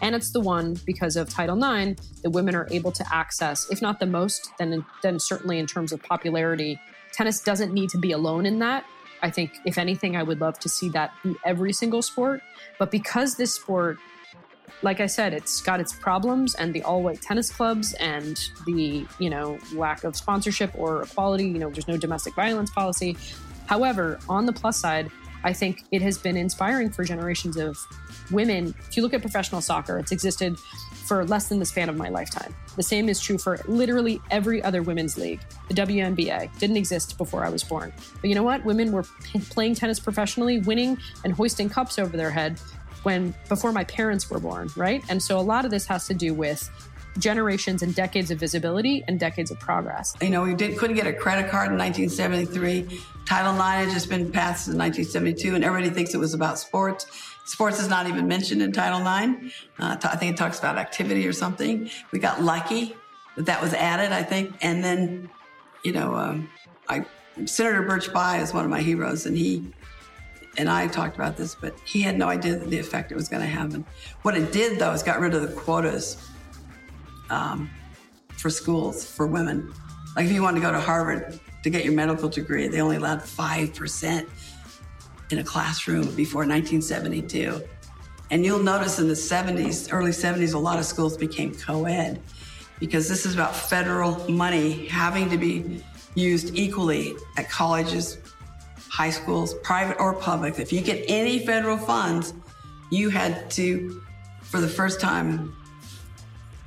And 0.00 0.14
it's 0.14 0.32
the 0.32 0.40
one 0.40 0.76
because 0.84 1.16
of 1.16 1.28
Title 1.30 1.56
IX 1.56 2.00
that 2.22 2.30
women 2.30 2.54
are 2.54 2.66
able 2.70 2.92
to 2.92 3.04
access, 3.14 3.70
if 3.70 3.80
not 3.80 4.00
the 4.00 4.06
most, 4.06 4.50
then, 4.58 4.84
then 5.02 5.18
certainly 5.18 5.58
in 5.58 5.66
terms 5.66 5.92
of 5.92 6.02
popularity. 6.02 6.78
Tennis 7.12 7.40
doesn't 7.40 7.72
need 7.72 7.90
to 7.90 7.98
be 7.98 8.12
alone 8.12 8.46
in 8.46 8.58
that. 8.58 8.84
I 9.22 9.30
think, 9.30 9.52
if 9.64 9.78
anything, 9.78 10.16
I 10.16 10.24
would 10.24 10.40
love 10.40 10.58
to 10.60 10.68
see 10.68 10.88
that 10.90 11.12
be 11.22 11.36
every 11.44 11.72
single 11.72 12.02
sport. 12.02 12.42
But 12.78 12.90
because 12.90 13.36
this 13.36 13.54
sport 13.54 13.98
like 14.82 15.00
I 15.00 15.06
said, 15.06 15.34
it's 15.34 15.60
got 15.60 15.80
its 15.80 15.92
problems, 15.92 16.54
and 16.54 16.72
the 16.74 16.82
all-white 16.82 17.20
tennis 17.20 17.50
clubs 17.50 17.94
and 17.94 18.38
the 18.66 19.06
you 19.18 19.30
know 19.30 19.58
lack 19.74 20.04
of 20.04 20.16
sponsorship 20.16 20.72
or 20.76 21.02
equality. 21.02 21.44
You 21.44 21.58
know, 21.58 21.70
there's 21.70 21.88
no 21.88 21.96
domestic 21.96 22.34
violence 22.34 22.70
policy. 22.70 23.16
However, 23.66 24.18
on 24.28 24.46
the 24.46 24.52
plus 24.52 24.78
side, 24.78 25.10
I 25.44 25.52
think 25.52 25.84
it 25.90 26.02
has 26.02 26.18
been 26.18 26.36
inspiring 26.36 26.90
for 26.90 27.04
generations 27.04 27.56
of 27.56 27.76
women. 28.30 28.74
If 28.88 28.96
you 28.96 29.02
look 29.02 29.14
at 29.14 29.20
professional 29.20 29.60
soccer, 29.60 29.98
it's 29.98 30.12
existed 30.12 30.58
for 30.58 31.24
less 31.24 31.48
than 31.48 31.58
the 31.58 31.64
span 31.64 31.88
of 31.88 31.96
my 31.96 32.08
lifetime. 32.08 32.54
The 32.76 32.82
same 32.82 33.08
is 33.08 33.20
true 33.20 33.38
for 33.38 33.58
literally 33.66 34.20
every 34.30 34.62
other 34.62 34.82
women's 34.82 35.18
league. 35.18 35.40
The 35.68 35.74
WNBA 35.74 36.58
didn't 36.58 36.76
exist 36.76 37.18
before 37.18 37.44
I 37.44 37.50
was 37.50 37.64
born. 37.64 37.92
But 38.20 38.28
you 38.30 38.34
know 38.34 38.42
what? 38.42 38.64
Women 38.64 38.92
were 38.92 39.04
p- 39.24 39.40
playing 39.40 39.74
tennis 39.74 39.98
professionally, 39.98 40.60
winning 40.60 40.96
and 41.24 41.32
hoisting 41.32 41.68
cups 41.68 41.98
over 41.98 42.16
their 42.16 42.30
head 42.30 42.60
when 43.02 43.34
before 43.48 43.72
my 43.72 43.84
parents 43.84 44.30
were 44.30 44.38
born, 44.38 44.70
right? 44.76 45.02
And 45.08 45.22
so 45.22 45.38
a 45.38 45.40
lot 45.40 45.64
of 45.64 45.70
this 45.70 45.86
has 45.86 46.06
to 46.06 46.14
do 46.14 46.34
with 46.34 46.70
generations 47.18 47.82
and 47.82 47.94
decades 47.94 48.30
of 48.30 48.38
visibility 48.38 49.04
and 49.06 49.20
decades 49.20 49.50
of 49.50 49.58
progress. 49.60 50.14
You 50.22 50.30
know, 50.30 50.42
we 50.42 50.54
did, 50.54 50.78
couldn't 50.78 50.96
get 50.96 51.06
a 51.06 51.12
credit 51.12 51.50
card 51.50 51.70
in 51.70 51.78
1973. 51.78 53.00
Title 53.26 53.54
IX 53.54 53.86
had 53.86 53.90
just 53.90 54.08
been 54.08 54.30
passed 54.30 54.68
in 54.68 54.78
1972, 54.78 55.54
and 55.54 55.64
everybody 55.64 55.92
thinks 55.94 56.14
it 56.14 56.18
was 56.18 56.34
about 56.34 56.58
sports. 56.58 57.06
Sports 57.44 57.80
is 57.80 57.88
not 57.88 58.06
even 58.06 58.26
mentioned 58.26 58.62
in 58.62 58.72
Title 58.72 59.00
IX. 59.00 59.52
Uh, 59.78 59.96
I 60.02 60.16
think 60.16 60.34
it 60.34 60.36
talks 60.38 60.58
about 60.58 60.78
activity 60.78 61.26
or 61.26 61.32
something. 61.32 61.90
We 62.12 62.18
got 62.18 62.42
lucky 62.42 62.96
that 63.36 63.46
that 63.46 63.60
was 63.62 63.74
added, 63.74 64.12
I 64.12 64.22
think. 64.22 64.54
And 64.62 64.82
then, 64.82 65.30
you 65.84 65.92
know, 65.92 66.14
um, 66.14 66.48
I, 66.88 67.04
Senator 67.44 67.82
Birch 67.82 68.10
Bayh 68.10 68.40
is 68.42 68.52
one 68.52 68.64
of 68.64 68.70
my 68.70 68.80
heroes, 68.80 69.26
and 69.26 69.36
he 69.36 69.64
and 70.58 70.68
I 70.68 70.86
talked 70.86 71.16
about 71.16 71.36
this, 71.36 71.54
but 71.54 71.74
he 71.84 72.02
had 72.02 72.18
no 72.18 72.28
idea 72.28 72.56
the 72.56 72.78
effect 72.78 73.10
it 73.10 73.14
was 73.14 73.28
going 73.28 73.42
to 73.42 73.48
have. 73.48 73.74
And 73.74 73.84
what 74.22 74.36
it 74.36 74.52
did, 74.52 74.78
though, 74.78 74.92
is 74.92 75.02
got 75.02 75.20
rid 75.20 75.34
of 75.34 75.42
the 75.42 75.54
quotas 75.54 76.28
um, 77.30 77.70
for 78.36 78.50
schools 78.50 79.04
for 79.04 79.26
women. 79.26 79.72
Like 80.14 80.26
if 80.26 80.32
you 80.32 80.42
wanted 80.42 80.60
to 80.60 80.66
go 80.66 80.72
to 80.72 80.80
Harvard 80.80 81.40
to 81.62 81.70
get 81.70 81.84
your 81.84 81.94
medical 81.94 82.28
degree, 82.28 82.68
they 82.68 82.80
only 82.80 82.96
allowed 82.96 83.20
5% 83.20 84.28
in 85.30 85.38
a 85.38 85.44
classroom 85.44 86.14
before 86.14 86.40
1972. 86.40 87.62
And 88.30 88.44
you'll 88.44 88.62
notice 88.62 88.98
in 88.98 89.08
the 89.08 89.14
70s, 89.14 89.92
early 89.92 90.10
70s, 90.10 90.54
a 90.54 90.58
lot 90.58 90.78
of 90.78 90.84
schools 90.84 91.16
became 91.16 91.54
co 91.54 91.84
ed 91.86 92.20
because 92.78 93.08
this 93.08 93.24
is 93.24 93.34
about 93.34 93.54
federal 93.54 94.28
money 94.30 94.86
having 94.88 95.30
to 95.30 95.38
be 95.38 95.82
used 96.14 96.54
equally 96.54 97.14
at 97.36 97.48
colleges, 97.48 98.18
high 98.92 99.08
schools, 99.08 99.54
private 99.62 99.98
or 99.98 100.12
public. 100.12 100.58
If 100.58 100.70
you 100.70 100.82
get 100.82 101.02
any 101.08 101.38
federal 101.46 101.78
funds, 101.78 102.34
you 102.90 103.08
had 103.08 103.50
to, 103.52 104.02
for 104.42 104.60
the 104.60 104.68
first 104.68 105.00
time, 105.00 105.56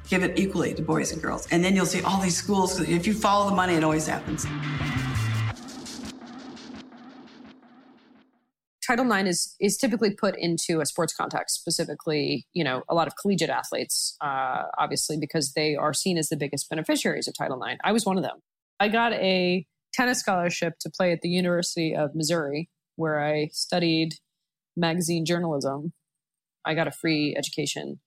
give 0.10 0.24
it 0.24 0.40
equally 0.40 0.74
to 0.74 0.82
boys 0.82 1.12
and 1.12 1.22
girls. 1.22 1.48
And 1.52 1.64
then 1.64 1.76
you'll 1.76 1.86
see 1.86 2.02
all 2.02 2.20
these 2.20 2.36
schools, 2.36 2.82
if 2.82 3.06
you 3.06 3.14
follow 3.14 3.48
the 3.48 3.56
money, 3.56 3.76
it 3.76 3.84
always 3.84 4.08
happens. 4.08 4.48
Title 8.88 9.12
IX 9.12 9.30
is 9.30 9.56
is 9.60 9.78
typically 9.78 10.12
put 10.12 10.36
into 10.38 10.82
a 10.82 10.86
sports 10.88 11.14
context, 11.14 11.60
specifically, 11.60 12.48
you 12.54 12.64
know, 12.64 12.82
a 12.90 12.96
lot 12.96 13.08
of 13.08 13.14
collegiate 13.22 13.50
athletes, 13.52 14.16
uh, 14.22 14.64
obviously, 14.80 15.18
because 15.18 15.54
they 15.54 15.76
are 15.76 15.94
seen 15.94 16.18
as 16.18 16.30
the 16.30 16.38
biggest 16.38 16.70
beneficiaries 16.72 17.28
of 17.28 17.36
Title 17.36 17.64
IX. 17.64 17.78
I 17.84 17.92
was 17.92 18.04
one 18.04 18.18
of 18.18 18.24
them. 18.24 18.38
I 18.80 18.88
got 18.90 19.14
a 19.14 19.66
tennis 19.96 20.20
scholarship 20.20 20.74
to 20.82 20.90
play 20.90 21.12
at 21.12 21.22
the 21.22 21.30
University 21.30 21.96
of 21.96 22.16
Missouri, 22.16 22.70
where 22.96 23.24
I 23.24 23.50
studied 23.52 24.16
magazine 24.76 25.26
journalism. 25.26 25.94
I 26.66 26.74
got 26.74 26.88
a 26.88 26.92
free 26.92 27.36
education 27.38 28.00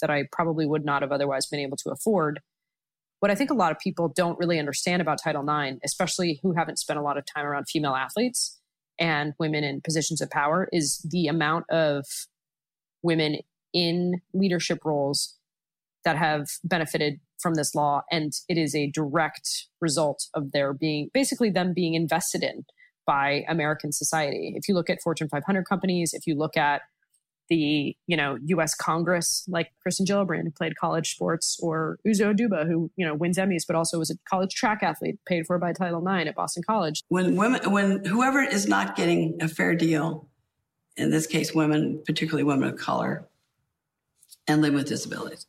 that 0.00 0.10
I 0.10 0.24
probably 0.32 0.66
would 0.66 0.84
not 0.84 1.02
have 1.02 1.12
otherwise 1.12 1.46
been 1.46 1.60
able 1.60 1.76
to 1.78 1.90
afford. 1.90 2.40
What 3.20 3.30
I 3.30 3.34
think 3.34 3.50
a 3.50 3.54
lot 3.54 3.70
of 3.70 3.78
people 3.78 4.12
don't 4.14 4.38
really 4.38 4.58
understand 4.58 5.00
about 5.00 5.22
Title 5.22 5.48
IX, 5.48 5.78
especially 5.84 6.40
who 6.42 6.54
haven't 6.54 6.78
spent 6.78 6.98
a 6.98 7.02
lot 7.02 7.16
of 7.16 7.24
time 7.24 7.46
around 7.46 7.66
female 7.68 7.94
athletes 7.94 8.58
and 8.98 9.32
women 9.38 9.64
in 9.64 9.80
positions 9.80 10.20
of 10.20 10.28
power, 10.28 10.68
is 10.72 11.06
the 11.08 11.28
amount 11.28 11.64
of 11.70 12.04
women 13.02 13.38
in 13.72 14.20
leadership 14.34 14.80
roles 14.84 15.36
that 16.04 16.16
have 16.16 16.48
benefited 16.64 17.20
from 17.42 17.54
this 17.54 17.74
law. 17.74 18.02
And 18.10 18.32
it 18.48 18.56
is 18.56 18.74
a 18.74 18.90
direct 18.90 19.66
result 19.80 20.28
of 20.34 20.52
their 20.52 20.72
being 20.72 21.10
basically 21.12 21.50
them 21.50 21.72
being 21.74 21.94
invested 21.94 22.42
in 22.42 22.64
by 23.06 23.44
American 23.48 23.92
society. 23.92 24.54
If 24.56 24.68
you 24.68 24.74
look 24.74 24.88
at 24.88 25.02
Fortune 25.02 25.28
500 25.28 25.64
companies, 25.64 26.14
if 26.14 26.26
you 26.26 26.36
look 26.36 26.56
at 26.56 26.82
the 27.48 27.96
you 28.06 28.16
know 28.16 28.38
U.S. 28.46 28.74
Congress, 28.74 29.44
like 29.48 29.72
Kirsten 29.82 30.06
Gillibrand, 30.06 30.44
who 30.44 30.50
played 30.50 30.76
college 30.76 31.10
sports, 31.12 31.58
or 31.62 31.98
Uzo 32.06 32.34
Aduba, 32.34 32.66
who 32.66 32.90
you 32.96 33.04
know 33.06 33.14
wins 33.14 33.36
Emmys, 33.36 33.64
but 33.66 33.76
also 33.76 33.98
was 33.98 34.10
a 34.10 34.14
college 34.28 34.54
track 34.54 34.82
athlete, 34.82 35.18
paid 35.26 35.46
for 35.46 35.58
by 35.58 35.72
Title 35.72 36.06
IX 36.06 36.28
at 36.28 36.34
Boston 36.34 36.62
College. 36.66 37.02
When 37.08 37.36
women, 37.36 37.70
when 37.70 38.04
whoever 38.04 38.40
is 38.40 38.66
not 38.66 38.96
getting 38.96 39.38
a 39.42 39.48
fair 39.48 39.74
deal, 39.74 40.28
in 40.96 41.10
this 41.10 41.26
case, 41.26 41.54
women, 41.54 42.02
particularly 42.06 42.44
women 42.44 42.70
of 42.70 42.78
color, 42.78 43.28
and 44.46 44.62
live 44.62 44.74
with 44.74 44.86
disabilities, 44.86 45.46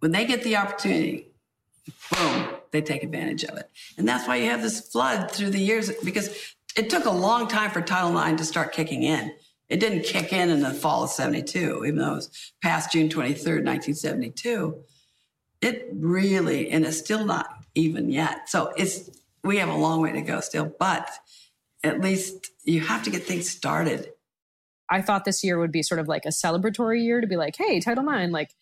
when 0.00 0.12
they 0.12 0.24
get 0.24 0.42
the 0.42 0.56
opportunity, 0.56 1.28
boom, 2.12 2.48
they 2.70 2.80
take 2.80 3.02
advantage 3.02 3.44
of 3.44 3.56
it. 3.56 3.70
And 3.96 4.08
that's 4.08 4.28
why 4.28 4.36
you 4.36 4.46
have 4.46 4.62
this 4.62 4.80
flood 4.80 5.30
through 5.30 5.50
the 5.50 5.58
years 5.58 5.90
because 6.04 6.54
it 6.76 6.90
took 6.90 7.06
a 7.06 7.10
long 7.10 7.48
time 7.48 7.70
for 7.70 7.80
Title 7.80 8.18
IX 8.18 8.36
to 8.38 8.44
start 8.44 8.72
kicking 8.72 9.02
in. 9.02 9.32
It 9.68 9.80
didn't 9.80 10.04
kick 10.04 10.32
in 10.32 10.48
in 10.48 10.60
the 10.60 10.72
fall 10.72 11.04
of 11.04 11.10
72, 11.10 11.84
even 11.84 11.98
though 11.98 12.12
it 12.12 12.16
was 12.16 12.52
past 12.62 12.92
June 12.92 13.08
23rd, 13.08 13.64
1972. 13.64 14.82
It 15.60 15.88
really, 15.92 16.70
and 16.70 16.86
it's 16.86 16.98
still 16.98 17.24
not 17.24 17.48
even 17.74 18.10
yet. 18.10 18.48
So 18.48 18.72
it's, 18.76 19.10
we 19.44 19.58
have 19.58 19.68
a 19.68 19.74
long 19.74 20.00
way 20.00 20.12
to 20.12 20.22
go 20.22 20.40
still, 20.40 20.72
but 20.78 21.10
at 21.82 22.00
least 22.00 22.50
you 22.64 22.80
have 22.80 23.02
to 23.04 23.10
get 23.10 23.24
things 23.24 23.48
started. 23.50 24.12
I 24.88 25.02
thought 25.02 25.24
this 25.24 25.44
year 25.44 25.58
would 25.58 25.72
be 25.72 25.82
sort 25.82 26.00
of 26.00 26.08
like 26.08 26.24
a 26.24 26.28
celebratory 26.30 27.02
year 27.02 27.20
to 27.20 27.26
be 27.26 27.36
like, 27.36 27.56
hey, 27.56 27.80
Title 27.80 28.08
IX, 28.08 28.32
like 28.32 28.54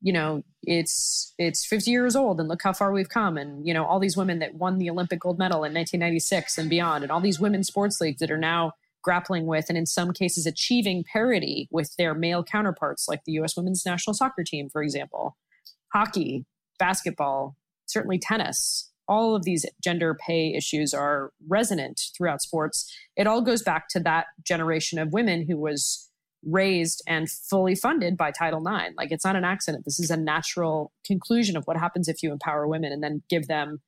you 0.00 0.12
know 0.12 0.42
it's 0.62 1.32
it's 1.38 1.64
50 1.66 1.90
years 1.90 2.16
old 2.16 2.40
and 2.40 2.48
look 2.48 2.62
how 2.62 2.72
far 2.72 2.92
we've 2.92 3.08
come. 3.08 3.36
And 3.36 3.66
you 3.66 3.74
know 3.74 3.84
all 3.84 3.98
these 3.98 4.16
women 4.16 4.38
that 4.40 4.54
won 4.54 4.78
the 4.78 4.90
olympic 4.90 5.20
gold 5.20 5.38
medal 5.38 5.58
in 5.58 5.74
1996 5.74 6.58
and 6.58 6.70
beyond 6.70 7.04
and 7.04 7.12
all 7.12 7.20
these 7.20 7.40
women's 7.40 7.68
sports 7.68 8.00
leagues 8.00 8.20
that 8.20 8.30
are 8.30 8.38
now 8.38 8.72
grappling 9.02 9.46
with 9.46 9.66
and 9.68 9.78
in 9.78 9.86
some 9.86 10.12
cases 10.12 10.46
achieving 10.46 11.04
parity 11.04 11.68
with 11.70 11.94
their 11.96 12.12
male 12.14 12.42
counterparts 12.42 13.06
like 13.08 13.22
the 13.24 13.32
US 13.32 13.56
women's 13.56 13.86
national 13.86 14.14
soccer 14.14 14.44
team 14.44 14.68
for 14.68 14.82
example. 14.82 15.36
Hockey 15.92 16.44
basketball 16.78 17.56
certainly 17.86 18.18
tennis 18.18 18.90
all 19.08 19.34
of 19.34 19.44
these 19.44 19.64
gender 19.82 20.14
pay 20.14 20.54
issues 20.54 20.92
are 20.92 21.30
resonant 21.48 22.00
throughout 22.16 22.42
sports. 22.42 22.92
It 23.16 23.26
all 23.26 23.40
goes 23.40 23.62
back 23.62 23.88
to 23.90 24.00
that 24.00 24.26
generation 24.42 24.98
of 24.98 25.12
women 25.12 25.46
who 25.46 25.56
was 25.56 26.05
raised 26.46 27.02
and 27.06 27.30
fully 27.30 27.74
funded 27.74 28.16
by 28.16 28.30
Title 28.30 28.60
IX. 28.66 28.94
Like 28.96 29.10
it's 29.10 29.24
not 29.24 29.36
an 29.36 29.44
accident. 29.44 29.84
This 29.84 29.98
is 29.98 30.10
a 30.10 30.16
natural 30.16 30.92
conclusion 31.04 31.56
of 31.56 31.64
what 31.64 31.76
happens 31.76 32.08
if 32.08 32.22
you 32.22 32.32
empower 32.32 32.66
women 32.66 32.92
and 32.92 33.02
then 33.02 33.22
give 33.28 33.48
them 33.48 33.80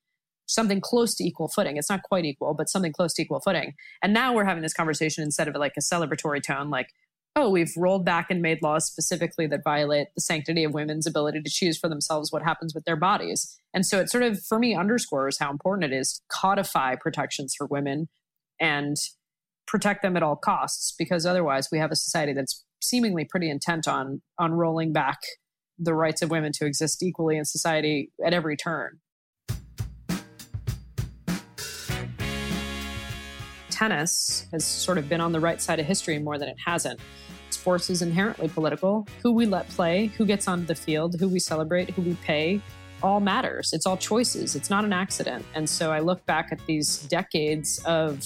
something 0.46 0.80
close 0.80 1.14
to 1.14 1.24
equal 1.24 1.48
footing. 1.48 1.76
It's 1.76 1.90
not 1.90 2.02
quite 2.02 2.24
equal, 2.24 2.54
but 2.54 2.68
something 2.68 2.92
close 2.92 3.14
to 3.14 3.22
equal 3.22 3.40
footing. 3.40 3.74
And 4.02 4.12
now 4.12 4.34
we're 4.34 4.44
having 4.44 4.62
this 4.62 4.74
conversation 4.74 5.22
instead 5.22 5.46
of 5.46 5.54
like 5.54 5.74
a 5.76 5.80
celebratory 5.80 6.42
tone, 6.42 6.70
like, 6.70 6.88
oh, 7.36 7.50
we've 7.50 7.72
rolled 7.76 8.04
back 8.04 8.30
and 8.30 8.42
made 8.42 8.62
laws 8.62 8.86
specifically 8.86 9.46
that 9.46 9.62
violate 9.62 10.08
the 10.14 10.20
sanctity 10.20 10.64
of 10.64 10.74
women's 10.74 11.06
ability 11.06 11.40
to 11.42 11.50
choose 11.50 11.78
for 11.78 11.88
themselves 11.88 12.32
what 12.32 12.42
happens 12.42 12.74
with 12.74 12.84
their 12.84 12.96
bodies. 12.96 13.56
And 13.72 13.86
so 13.86 14.00
it 14.00 14.10
sort 14.10 14.24
of, 14.24 14.42
for 14.42 14.58
me, 14.58 14.74
underscores 14.74 15.38
how 15.38 15.50
important 15.50 15.92
it 15.92 15.96
is 15.96 16.14
to 16.14 16.20
codify 16.32 16.96
protections 16.96 17.54
for 17.54 17.66
women 17.66 18.08
and 18.58 18.96
protect 19.68 20.02
them 20.02 20.16
at 20.16 20.22
all 20.22 20.34
costs 20.34 20.94
because 20.98 21.26
otherwise 21.26 21.68
we 21.70 21.78
have 21.78 21.92
a 21.92 21.96
society 21.96 22.32
that's 22.32 22.64
seemingly 22.80 23.24
pretty 23.24 23.50
intent 23.50 23.86
on 23.86 24.22
on 24.38 24.52
rolling 24.52 24.92
back 24.92 25.18
the 25.78 25.94
rights 25.94 26.22
of 26.22 26.30
women 26.30 26.50
to 26.52 26.64
exist 26.66 27.02
equally 27.02 27.36
in 27.36 27.44
society 27.44 28.10
at 28.24 28.32
every 28.32 28.56
turn. 28.56 28.98
Tennis 33.70 34.46
has 34.50 34.64
sort 34.64 34.98
of 34.98 35.08
been 35.08 35.20
on 35.20 35.30
the 35.30 35.38
right 35.38 35.62
side 35.62 35.78
of 35.78 35.86
history 35.86 36.18
more 36.18 36.36
than 36.36 36.48
it 36.48 36.56
hasn't. 36.66 36.98
Sports 37.50 37.90
is 37.90 38.02
inherently 38.02 38.48
political. 38.48 39.06
Who 39.22 39.32
we 39.32 39.46
let 39.46 39.68
play, 39.68 40.06
who 40.06 40.26
gets 40.26 40.48
onto 40.48 40.66
the 40.66 40.74
field, 40.74 41.14
who 41.20 41.28
we 41.28 41.38
celebrate, 41.38 41.90
who 41.90 42.02
we 42.02 42.14
pay, 42.24 42.60
all 43.04 43.20
matters. 43.20 43.72
It's 43.72 43.86
all 43.86 43.96
choices. 43.96 44.56
It's 44.56 44.70
not 44.70 44.84
an 44.84 44.92
accident. 44.92 45.44
And 45.54 45.68
so 45.68 45.92
I 45.92 46.00
look 46.00 46.26
back 46.26 46.48
at 46.50 46.58
these 46.66 46.98
decades 47.04 47.78
of 47.84 48.24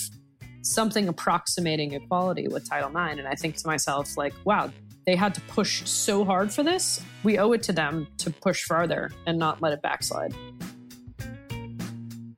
something 0.63 1.09
approximating 1.09 1.93
equality 1.93 2.49
with 2.49 2.69
Title 2.69 2.89
IX, 2.89 3.19
and 3.19 3.29
I 3.29 3.35
think 3.35 3.57
to 3.57 3.67
myself, 3.67 4.17
like, 4.17 4.33
wow, 4.45 4.71
they 5.05 5.17
had 5.17 5.35
to 5.35 5.41
push 5.43 5.87
so 5.89 6.25
hard 6.25 6.53
for 6.53 6.63
this. 6.63 7.03
We 7.25 7.39
owe 7.39 7.53
it 7.53 7.63
to 7.65 7.73
them 7.73 8.07
to 8.19 8.31
push 8.31 8.65
farther 8.65 9.11
and 9.27 9.39
not 9.39 9.61
let 9.61 9.73
it 9.73 9.83
backslide. 9.83 10.35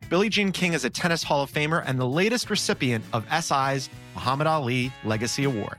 Billie 0.08 0.28
Jean 0.28 0.52
King 0.52 0.74
is 0.74 0.84
a 0.84 0.90
tennis 0.90 1.22
Hall 1.22 1.42
of 1.42 1.50
Famer 1.50 1.82
and 1.86 1.98
the 1.98 2.06
latest 2.06 2.50
recipient 2.50 3.04
of 3.12 3.24
SI's 3.30 3.88
Muhammad 4.14 4.46
Ali 4.46 4.92
Legacy 5.04 5.44
Award. 5.44 5.78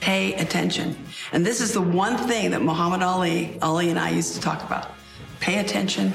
Pay 0.00 0.34
attention. 0.34 0.96
And 1.32 1.46
this 1.46 1.60
is 1.60 1.72
the 1.72 1.80
one 1.80 2.16
thing 2.16 2.50
that 2.50 2.62
Muhammad 2.62 3.02
Ali, 3.02 3.58
Ali 3.62 3.90
and 3.90 3.98
I 3.98 4.10
used 4.10 4.34
to 4.34 4.40
talk 4.40 4.62
about. 4.64 4.90
Pay 5.40 5.60
attention. 5.60 6.12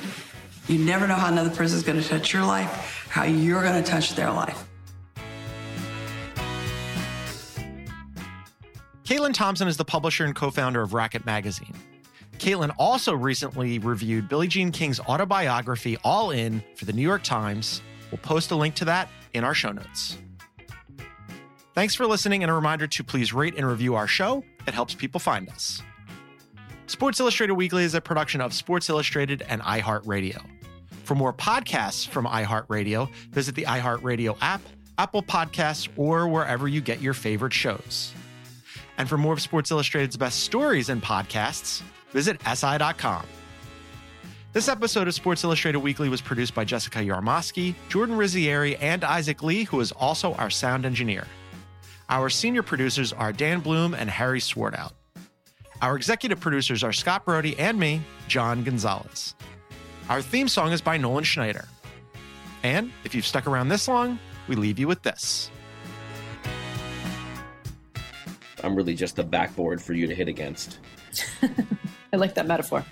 You 0.68 0.80
never 0.80 1.08
know 1.08 1.16
how 1.16 1.32
another 1.32 1.50
person 1.50 1.78
is 1.78 1.84
going 1.84 2.02
to 2.02 2.08
touch 2.08 2.34
your 2.34 2.44
life, 2.44 3.08
how 3.10 3.24
you're 3.24 3.64
going 3.64 3.82
to 3.82 3.90
touch 3.90 4.16
their 4.16 4.32
life. 4.32 4.67
Caitlin 9.08 9.34
Thompson 9.34 9.70
is 9.70 9.78
the 9.78 9.86
publisher 9.86 10.26
and 10.26 10.36
co 10.36 10.52
founder 10.52 10.82
of 10.82 10.94
Racket 10.94 11.26
Magazine. 11.26 11.74
Caitlin 12.40 12.76
also 12.78 13.14
recently 13.14 13.80
reviewed 13.80 14.28
Billie 14.28 14.50
Jean 14.50 14.70
King's 14.70 15.00
autobiography, 15.00 15.96
All 16.04 16.32
In, 16.32 16.62
for 16.76 16.84
the 16.84 16.92
New 16.92 17.04
York 17.04 17.24
Times. 17.24 17.82
We'll 18.12 18.18
post 18.18 18.52
a 18.52 18.58
link 18.58 18.76
to 18.76 18.86
that 18.86 19.08
in 19.34 19.46
our 19.46 19.54
show 19.54 19.72
notes. 19.72 20.18
Thanks 21.74 21.96
for 21.96 22.06
listening, 22.06 22.44
and 22.44 22.52
a 22.52 22.54
reminder 22.54 22.86
to 22.86 23.02
please 23.02 23.32
rate 23.32 23.56
and 23.56 23.66
review 23.66 23.96
our 23.96 24.08
show. 24.08 24.44
It 24.68 24.74
helps 24.74 24.94
people 24.94 25.22
find 25.22 25.48
us. 25.48 25.82
Sports 26.88 27.22
Illustrated 27.22 27.54
Weekly 27.54 27.86
is 27.86 27.96
a 27.96 28.02
production 28.02 28.42
of 28.42 28.54
Sports 28.54 28.90
Illustrated 28.90 29.42
and 29.48 29.62
iHeartRadio. 29.62 30.46
For 31.06 31.16
more 31.16 31.32
podcasts 31.32 32.06
from 32.06 32.26
iHeartRadio, 32.26 33.10
visit 33.32 33.56
the 33.56 33.64
iHeartRadio 33.64 34.36
app, 34.42 34.60
Apple 34.98 35.24
Podcasts, 35.24 35.88
or 35.96 36.28
wherever 36.28 36.68
you 36.68 36.82
get 36.82 37.02
your 37.02 37.14
favorite 37.14 37.54
shows. 37.54 38.14
And 38.98 39.08
for 39.08 39.18
more 39.18 39.34
of 39.34 39.42
Sports 39.42 39.72
Illustrated's 39.72 40.18
best 40.18 40.40
stories 40.40 40.90
and 40.90 41.02
podcasts, 41.02 41.82
visit 42.12 42.40
SI.com. 42.52 43.26
This 44.54 44.70
episode 44.70 45.08
of 45.08 45.14
Sports 45.14 45.44
Illustrated 45.44 45.80
Weekly 45.80 46.10
was 46.10 46.22
produced 46.22 46.56
by 46.56 46.66
Jessica 46.66 47.00
Yarmosky, 47.00 47.76
Jordan 47.90 48.16
Rizzieri, 48.18 48.78
and 48.82 49.04
Isaac 49.04 49.44
Lee, 49.44 49.66
who 49.66 49.80
is 49.82 49.92
also 49.92 50.34
our 50.34 50.50
sound 50.50 50.86
engineer. 50.86 51.28
Our 52.10 52.30
senior 52.30 52.64
producers 52.64 53.14
are 53.14 53.32
Dan 53.32 53.60
Bloom 53.60 53.94
and 53.94 54.10
Harry 54.10 54.40
Swartout. 54.40 54.94
Our 55.82 55.96
executive 55.96 56.40
producers 56.40 56.84
are 56.84 56.94
Scott 56.94 57.24
Brody 57.26 57.60
and 57.60 57.78
me, 57.78 58.02
John 58.28 58.64
Gonzalez. 58.64 59.36
Our 60.10 60.22
theme 60.22 60.48
song 60.48 60.72
is 60.72 60.82
by 60.82 60.98
Nolan 60.98 61.24
Schneider. 61.26 61.68
And 62.64 62.92
if 63.04 63.14
you've 63.14 63.28
stuck 63.28 63.46
around 63.46 63.68
this 63.68 63.88
long, 63.88 64.18
we 64.48 64.56
leave 64.56 64.80
you 64.80 64.88
with 64.88 65.04
this. 65.04 65.52
I'm 68.64 68.76
really 68.76 68.96
just 68.96 69.20
a 69.20 69.24
backboard 69.24 69.82
for 69.82 69.94
you 69.94 70.08
to 70.08 70.16
hit 70.16 70.28
against. 70.28 70.80
I 72.14 72.18
like 72.18 72.34
that 72.36 72.48
metaphor. 72.48 72.86